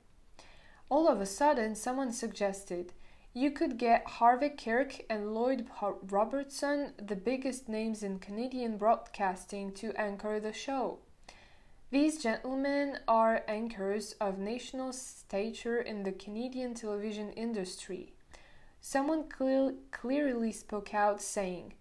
All 0.89 1.07
of 1.07 1.21
a 1.21 1.25
sudden, 1.25 1.75
someone 1.75 2.11
suggested 2.11 2.91
you 3.33 3.51
could 3.51 3.77
get 3.77 4.05
Harvey 4.05 4.49
Kirck 4.49 5.05
and 5.09 5.33
Lloyd 5.33 5.67
Robertson, 5.81 6.91
the 6.97 7.15
biggest 7.15 7.69
names 7.69 8.03
in 8.03 8.19
Canadian 8.19 8.77
broadcasting, 8.77 9.71
to 9.75 9.93
anchor 9.95 10.41
the 10.41 10.51
show. 10.51 10.99
These 11.89 12.21
gentlemen 12.21 12.99
are 13.07 13.45
anchors 13.47 14.13
of 14.19 14.39
national 14.39 14.91
stature 14.91 15.79
in 15.79 16.03
the 16.03 16.11
Canadian 16.11 16.73
television 16.73 17.31
industry. 17.31 18.13
Someone 18.89 19.27
clear, 19.27 19.73
clearly 19.91 20.53
spoke 20.53 20.93
out, 20.93 21.21
saying, 21.21 21.73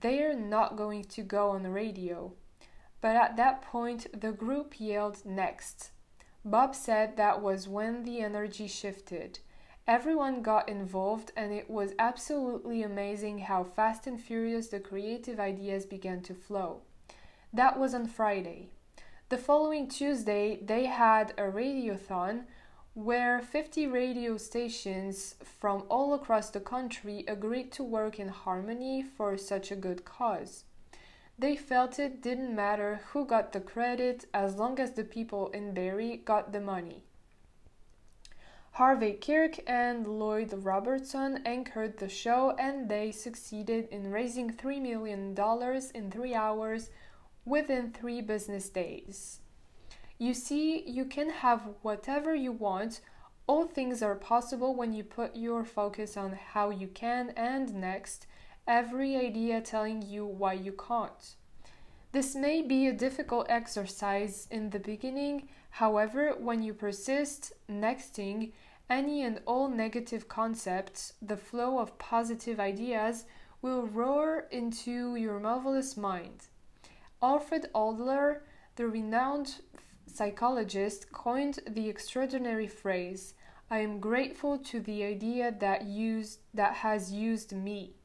They're 0.00 0.32
not 0.32 0.76
going 0.76 1.02
to 1.06 1.22
go 1.22 1.50
on 1.50 1.64
the 1.64 1.70
radio. 1.70 2.34
But 3.00 3.16
at 3.16 3.36
that 3.36 3.62
point, 3.62 4.06
the 4.20 4.30
group 4.30 4.74
yelled 4.78 5.26
next. 5.26 5.90
Bob 6.44 6.76
said 6.76 7.16
that 7.16 7.42
was 7.42 7.66
when 7.66 8.04
the 8.04 8.20
energy 8.20 8.68
shifted. 8.68 9.40
Everyone 9.88 10.40
got 10.40 10.68
involved, 10.68 11.32
and 11.36 11.52
it 11.52 11.68
was 11.68 11.94
absolutely 11.98 12.80
amazing 12.84 13.38
how 13.40 13.64
fast 13.64 14.06
and 14.06 14.20
furious 14.20 14.68
the 14.68 14.78
creative 14.78 15.40
ideas 15.40 15.84
began 15.84 16.22
to 16.22 16.32
flow. 16.32 16.82
That 17.52 17.76
was 17.76 17.92
on 17.92 18.06
Friday. 18.06 18.68
The 19.30 19.36
following 19.36 19.88
Tuesday, 19.88 20.60
they 20.62 20.84
had 20.84 21.32
a 21.36 21.50
radiothon 21.50 22.44
where 22.96 23.42
50 23.42 23.86
radio 23.88 24.38
stations 24.38 25.34
from 25.44 25.84
all 25.90 26.14
across 26.14 26.48
the 26.48 26.60
country 26.60 27.24
agreed 27.28 27.70
to 27.70 27.84
work 27.84 28.18
in 28.18 28.28
harmony 28.28 29.02
for 29.02 29.36
such 29.36 29.70
a 29.70 29.76
good 29.76 30.06
cause. 30.06 30.64
They 31.38 31.56
felt 31.56 31.98
it 31.98 32.22
didn't 32.22 32.56
matter 32.56 33.00
who 33.12 33.26
got 33.26 33.52
the 33.52 33.60
credit 33.60 34.24
as 34.32 34.56
long 34.56 34.80
as 34.80 34.92
the 34.92 35.04
people 35.04 35.48
in 35.48 35.74
Barrie 35.74 36.22
got 36.24 36.54
the 36.54 36.60
money. 36.60 37.02
Harvey 38.72 39.12
Kirck 39.12 39.62
and 39.66 40.06
Lloyd 40.06 40.54
Robertson 40.64 41.42
anchored 41.44 41.98
the 41.98 42.08
show 42.08 42.56
and 42.58 42.88
they 42.88 43.12
succeeded 43.12 43.88
in 43.90 44.10
raising 44.10 44.50
$3 44.50 44.80
million 44.80 45.36
in 45.94 46.10
three 46.10 46.34
hours 46.34 46.88
within 47.44 47.92
three 47.92 48.22
business 48.22 48.70
days. 48.70 49.40
You 50.18 50.32
see, 50.32 50.82
you 50.86 51.04
can 51.04 51.30
have 51.30 51.68
whatever 51.82 52.34
you 52.34 52.52
want. 52.52 53.00
All 53.46 53.66
things 53.66 54.02
are 54.02 54.14
possible 54.14 54.74
when 54.74 54.92
you 54.92 55.04
put 55.04 55.36
your 55.36 55.64
focus 55.64 56.16
on 56.16 56.32
how 56.32 56.70
you 56.70 56.88
can 56.88 57.30
and 57.36 57.74
next 57.74 58.26
every 58.66 59.16
idea 59.16 59.60
telling 59.60 60.02
you 60.02 60.24
why 60.24 60.54
you 60.54 60.72
can't. 60.72 61.36
This 62.12 62.34
may 62.34 62.62
be 62.62 62.86
a 62.86 62.92
difficult 62.92 63.46
exercise 63.50 64.48
in 64.50 64.70
the 64.70 64.78
beginning, 64.78 65.48
however, 65.70 66.34
when 66.38 66.62
you 66.62 66.72
persist, 66.72 67.52
nexting 67.70 68.52
any 68.88 69.22
and 69.22 69.40
all 69.44 69.68
negative 69.68 70.28
concepts, 70.28 71.12
the 71.20 71.36
flow 71.36 71.78
of 71.78 71.98
positive 71.98 72.58
ideas 72.58 73.26
will 73.60 73.86
roar 73.86 74.46
into 74.50 75.16
your 75.16 75.38
marvelous 75.38 75.96
mind. 75.96 76.46
Alfred 77.22 77.68
Adler, 77.74 78.44
the 78.76 78.86
renowned 78.86 79.56
psychologist, 80.16 81.12
coined 81.12 81.60
the 81.68 81.88
extraordinary 81.88 82.66
phrase, 82.66 83.34
I 83.70 83.78
am 83.80 84.00
grateful 84.00 84.58
to 84.58 84.80
the 84.80 85.04
idea 85.04 85.54
that 85.60 85.84
used 85.84 86.40
that 86.54 86.74
has 86.74 87.12
used 87.12 87.52
me. 87.52 87.96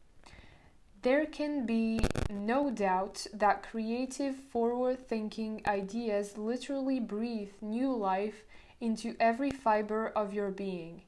There 1.03 1.25
can 1.25 1.65
be 1.65 1.99
no 2.29 2.69
doubt 2.69 3.25
that 3.33 3.63
creative, 3.63 4.35
forward 4.35 5.07
thinking 5.07 5.61
ideas 5.65 6.37
literally 6.37 6.99
breathe 6.99 7.53
new 7.61 7.93
life 7.95 8.43
into 8.79 9.15
every 9.19 9.51
fiber 9.51 10.07
of 10.09 10.33
your 10.33 10.51
being. 10.51 11.03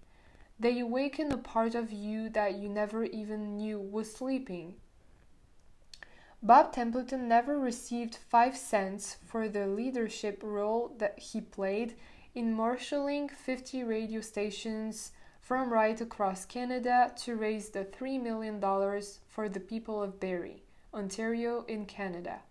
They 0.60 0.80
awaken 0.80 1.32
a 1.32 1.38
part 1.38 1.76
of 1.76 1.92
you 1.92 2.30
that 2.30 2.56
you 2.56 2.70
never 2.70 3.04
even 3.04 3.58
knew 3.58 3.80
was 3.80 4.14
sleeping. 4.14 4.76
Bob 6.46 6.74
Templeton 6.74 7.30
never 7.30 7.58
received 7.58 8.18
five 8.18 8.58
cents 8.58 9.16
for 9.24 9.48
the 9.48 9.66
leadership 9.66 10.42
role 10.44 10.94
that 10.98 11.18
he 11.18 11.40
played 11.40 11.96
in 12.36 12.54
marshalling 12.54 13.30
50 13.30 13.86
radio 13.86 14.20
stations 14.20 15.14
from 15.40 15.72
right 15.72 16.02
across 16.02 16.44
Canada 16.44 17.14
to 17.16 17.38
raise 17.38 17.70
the 17.70 17.86
$3 17.86 18.22
million 18.22 18.60
for 19.26 19.48
the 19.48 19.62
people 19.62 20.04
of 20.04 20.20
Barrie, 20.20 20.64
Ontario, 20.94 21.64
in 21.70 21.86
Canada. 21.86 22.42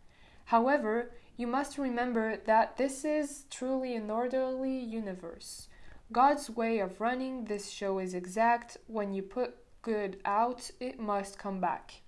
However, 0.47 1.11
you 1.37 1.47
must 1.47 1.77
remember 1.77 2.39
that 2.47 2.79
this 2.79 3.05
is 3.05 3.45
truly 3.51 3.95
an 3.95 4.11
orderly 4.11 4.79
universe. 4.79 5.69
God's 6.11 6.49
way 6.49 6.79
of 6.79 6.99
running 6.99 7.45
this 7.45 7.69
show 7.69 7.99
is 7.99 8.15
exact. 8.15 8.79
When 8.87 9.13
you 9.13 9.21
put 9.23 9.57
good 9.83 10.19
out, 10.25 10.71
it 10.81 10.99
must 10.99 11.39
come 11.39 11.61
back. 11.61 12.02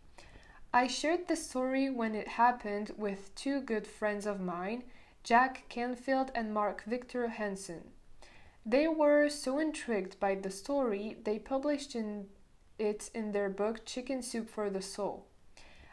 I 0.75 0.89
shared 0.89 1.29
the 1.29 1.37
story 1.37 1.89
when 1.89 2.17
it 2.17 2.27
happened 2.27 2.91
with 2.97 3.33
two 3.37 3.61
good 3.61 3.87
friends 3.87 4.27
of 4.27 4.41
mine, 4.41 4.83
Jack 5.23 5.67
Canfield 5.69 6.33
and 6.35 6.53
Mark 6.53 6.83
Victor 6.83 7.29
Hansen. 7.29 7.93
They 8.67 8.89
were 8.89 9.29
so 9.29 9.61
intrigued 9.61 10.19
by 10.19 10.35
the 10.35 10.51
story, 10.51 11.17
they 11.23 11.39
published 11.39 11.95
in 11.95 12.27
it 12.77 13.09
in 13.15 13.31
their 13.31 13.51
book 13.51 13.87
Chicken 13.87 14.21
Soup 14.21 14.51
for 14.51 14.69
the 14.69 14.83
Soul. 14.83 15.27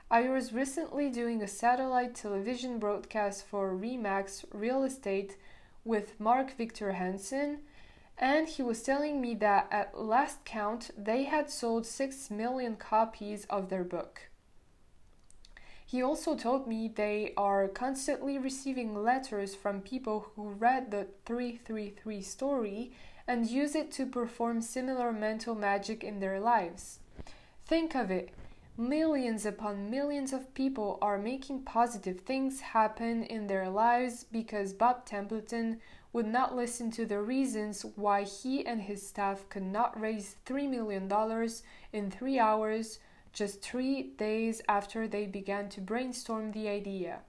I 0.09 0.27
was 0.29 0.51
recently 0.51 1.11
doing 1.11 1.43
a 1.43 1.47
satellite 1.47 2.15
television 2.15 2.79
broadcast 2.79 3.45
for 3.45 3.75
Remax 3.75 4.45
Real 4.51 4.83
Estate 4.83 5.37
with 5.85 6.19
Mark 6.19 6.57
Victor 6.57 6.93
Hansen, 6.93 7.59
and 8.17 8.47
he 8.47 8.63
was 8.63 8.81
telling 8.81 9.21
me 9.21 9.35
that 9.35 9.67
at 9.69 10.01
last 10.01 10.43
count 10.43 10.89
they 10.97 11.25
had 11.25 11.51
sold 11.51 11.85
6 11.85 12.31
million 12.31 12.77
copies 12.77 13.45
of 13.45 13.69
their 13.69 13.83
book. 13.83 14.30
He 15.91 16.01
also 16.01 16.37
told 16.37 16.67
me 16.67 16.87
they 16.87 17.33
are 17.35 17.67
constantly 17.67 18.37
receiving 18.37 19.03
letters 19.03 19.55
from 19.55 19.81
people 19.81 20.31
who 20.37 20.51
read 20.51 20.89
the 20.89 21.07
333 21.25 22.21
story 22.21 22.93
and 23.27 23.45
use 23.45 23.75
it 23.75 23.91
to 23.91 24.05
perform 24.05 24.61
similar 24.61 25.11
mental 25.11 25.53
magic 25.53 26.01
in 26.01 26.21
their 26.21 26.39
lives. 26.39 26.99
Think 27.65 27.93
of 27.93 28.09
it 28.09 28.29
millions 28.77 29.45
upon 29.45 29.89
millions 29.89 30.31
of 30.31 30.53
people 30.53 30.97
are 31.01 31.17
making 31.17 31.63
positive 31.63 32.21
things 32.21 32.61
happen 32.61 33.23
in 33.23 33.47
their 33.47 33.69
lives 33.69 34.23
because 34.31 34.71
Bob 34.71 35.03
Templeton 35.05 35.81
would 36.13 36.25
not 36.25 36.55
listen 36.55 36.89
to 36.91 37.05
the 37.05 37.19
reasons 37.19 37.85
why 37.97 38.23
he 38.23 38.65
and 38.65 38.83
his 38.83 39.05
staff 39.05 39.43
could 39.49 39.63
not 39.63 39.99
raise 39.99 40.37
$3 40.45 40.69
million 40.69 41.11
in 41.91 42.09
three 42.09 42.39
hours 42.39 42.99
just 43.33 43.61
three 43.61 44.03
days 44.17 44.61
after 44.67 45.07
they 45.07 45.25
began 45.25 45.69
to 45.69 45.81
brainstorm 45.81 46.51
the 46.51 46.67
idea. 46.67 47.19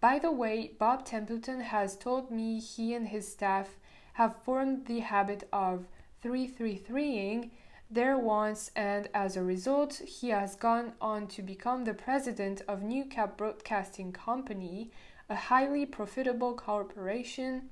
By 0.00 0.18
the 0.18 0.32
way, 0.32 0.72
Bob 0.78 1.04
Templeton 1.04 1.60
has 1.60 1.96
told 1.96 2.30
me 2.30 2.58
he 2.58 2.92
and 2.94 3.08
his 3.08 3.30
staff 3.30 3.76
have 4.14 4.42
formed 4.44 4.86
the 4.86 5.00
habit 5.00 5.48
of 5.52 5.86
333ing 6.24 7.50
their 7.92 8.16
wants, 8.16 8.70
and 8.74 9.08
as 9.12 9.36
a 9.36 9.42
result, 9.42 10.00
he 10.06 10.30
has 10.30 10.56
gone 10.56 10.94
on 10.98 11.26
to 11.28 11.42
become 11.42 11.84
the 11.84 11.92
president 11.92 12.62
of 12.66 12.80
Newcap 12.80 13.36
Broadcasting 13.36 14.12
Company, 14.12 14.90
a 15.28 15.34
highly 15.34 15.84
profitable 15.84 16.54
corporation 16.54 17.68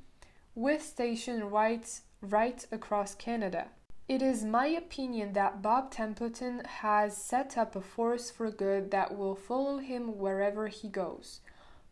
with 0.55 0.82
station 0.82 1.48
rights 1.48 2.03
right 2.20 2.66
across 2.70 3.14
Canada. 3.14 3.68
It 4.11 4.22
is 4.22 4.42
my 4.44 4.66
opinion 4.66 5.34
that 5.34 5.62
Bob 5.62 5.92
Templeton 5.92 6.62
has 6.64 7.16
set 7.16 7.56
up 7.56 7.76
a 7.76 7.80
force 7.80 8.28
for 8.28 8.50
good 8.50 8.90
that 8.90 9.16
will 9.16 9.36
follow 9.36 9.78
him 9.78 10.18
wherever 10.18 10.66
he 10.66 10.88
goes. 10.88 11.38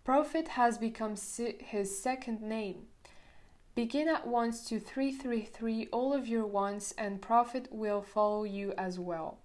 Profit 0.02 0.48
has 0.48 0.78
become 0.78 1.14
his 1.14 1.96
second 2.02 2.42
name. 2.42 2.88
Begin 3.76 4.08
at 4.08 4.26
once 4.26 4.64
to 4.68 4.80
333 4.80 5.90
all 5.92 6.12
of 6.12 6.26
your 6.26 6.44
wants, 6.44 6.90
and 6.98 7.22
profit 7.22 7.68
will 7.70 8.02
follow 8.02 8.42
you 8.42 8.74
as 8.76 8.98
well. 8.98 9.38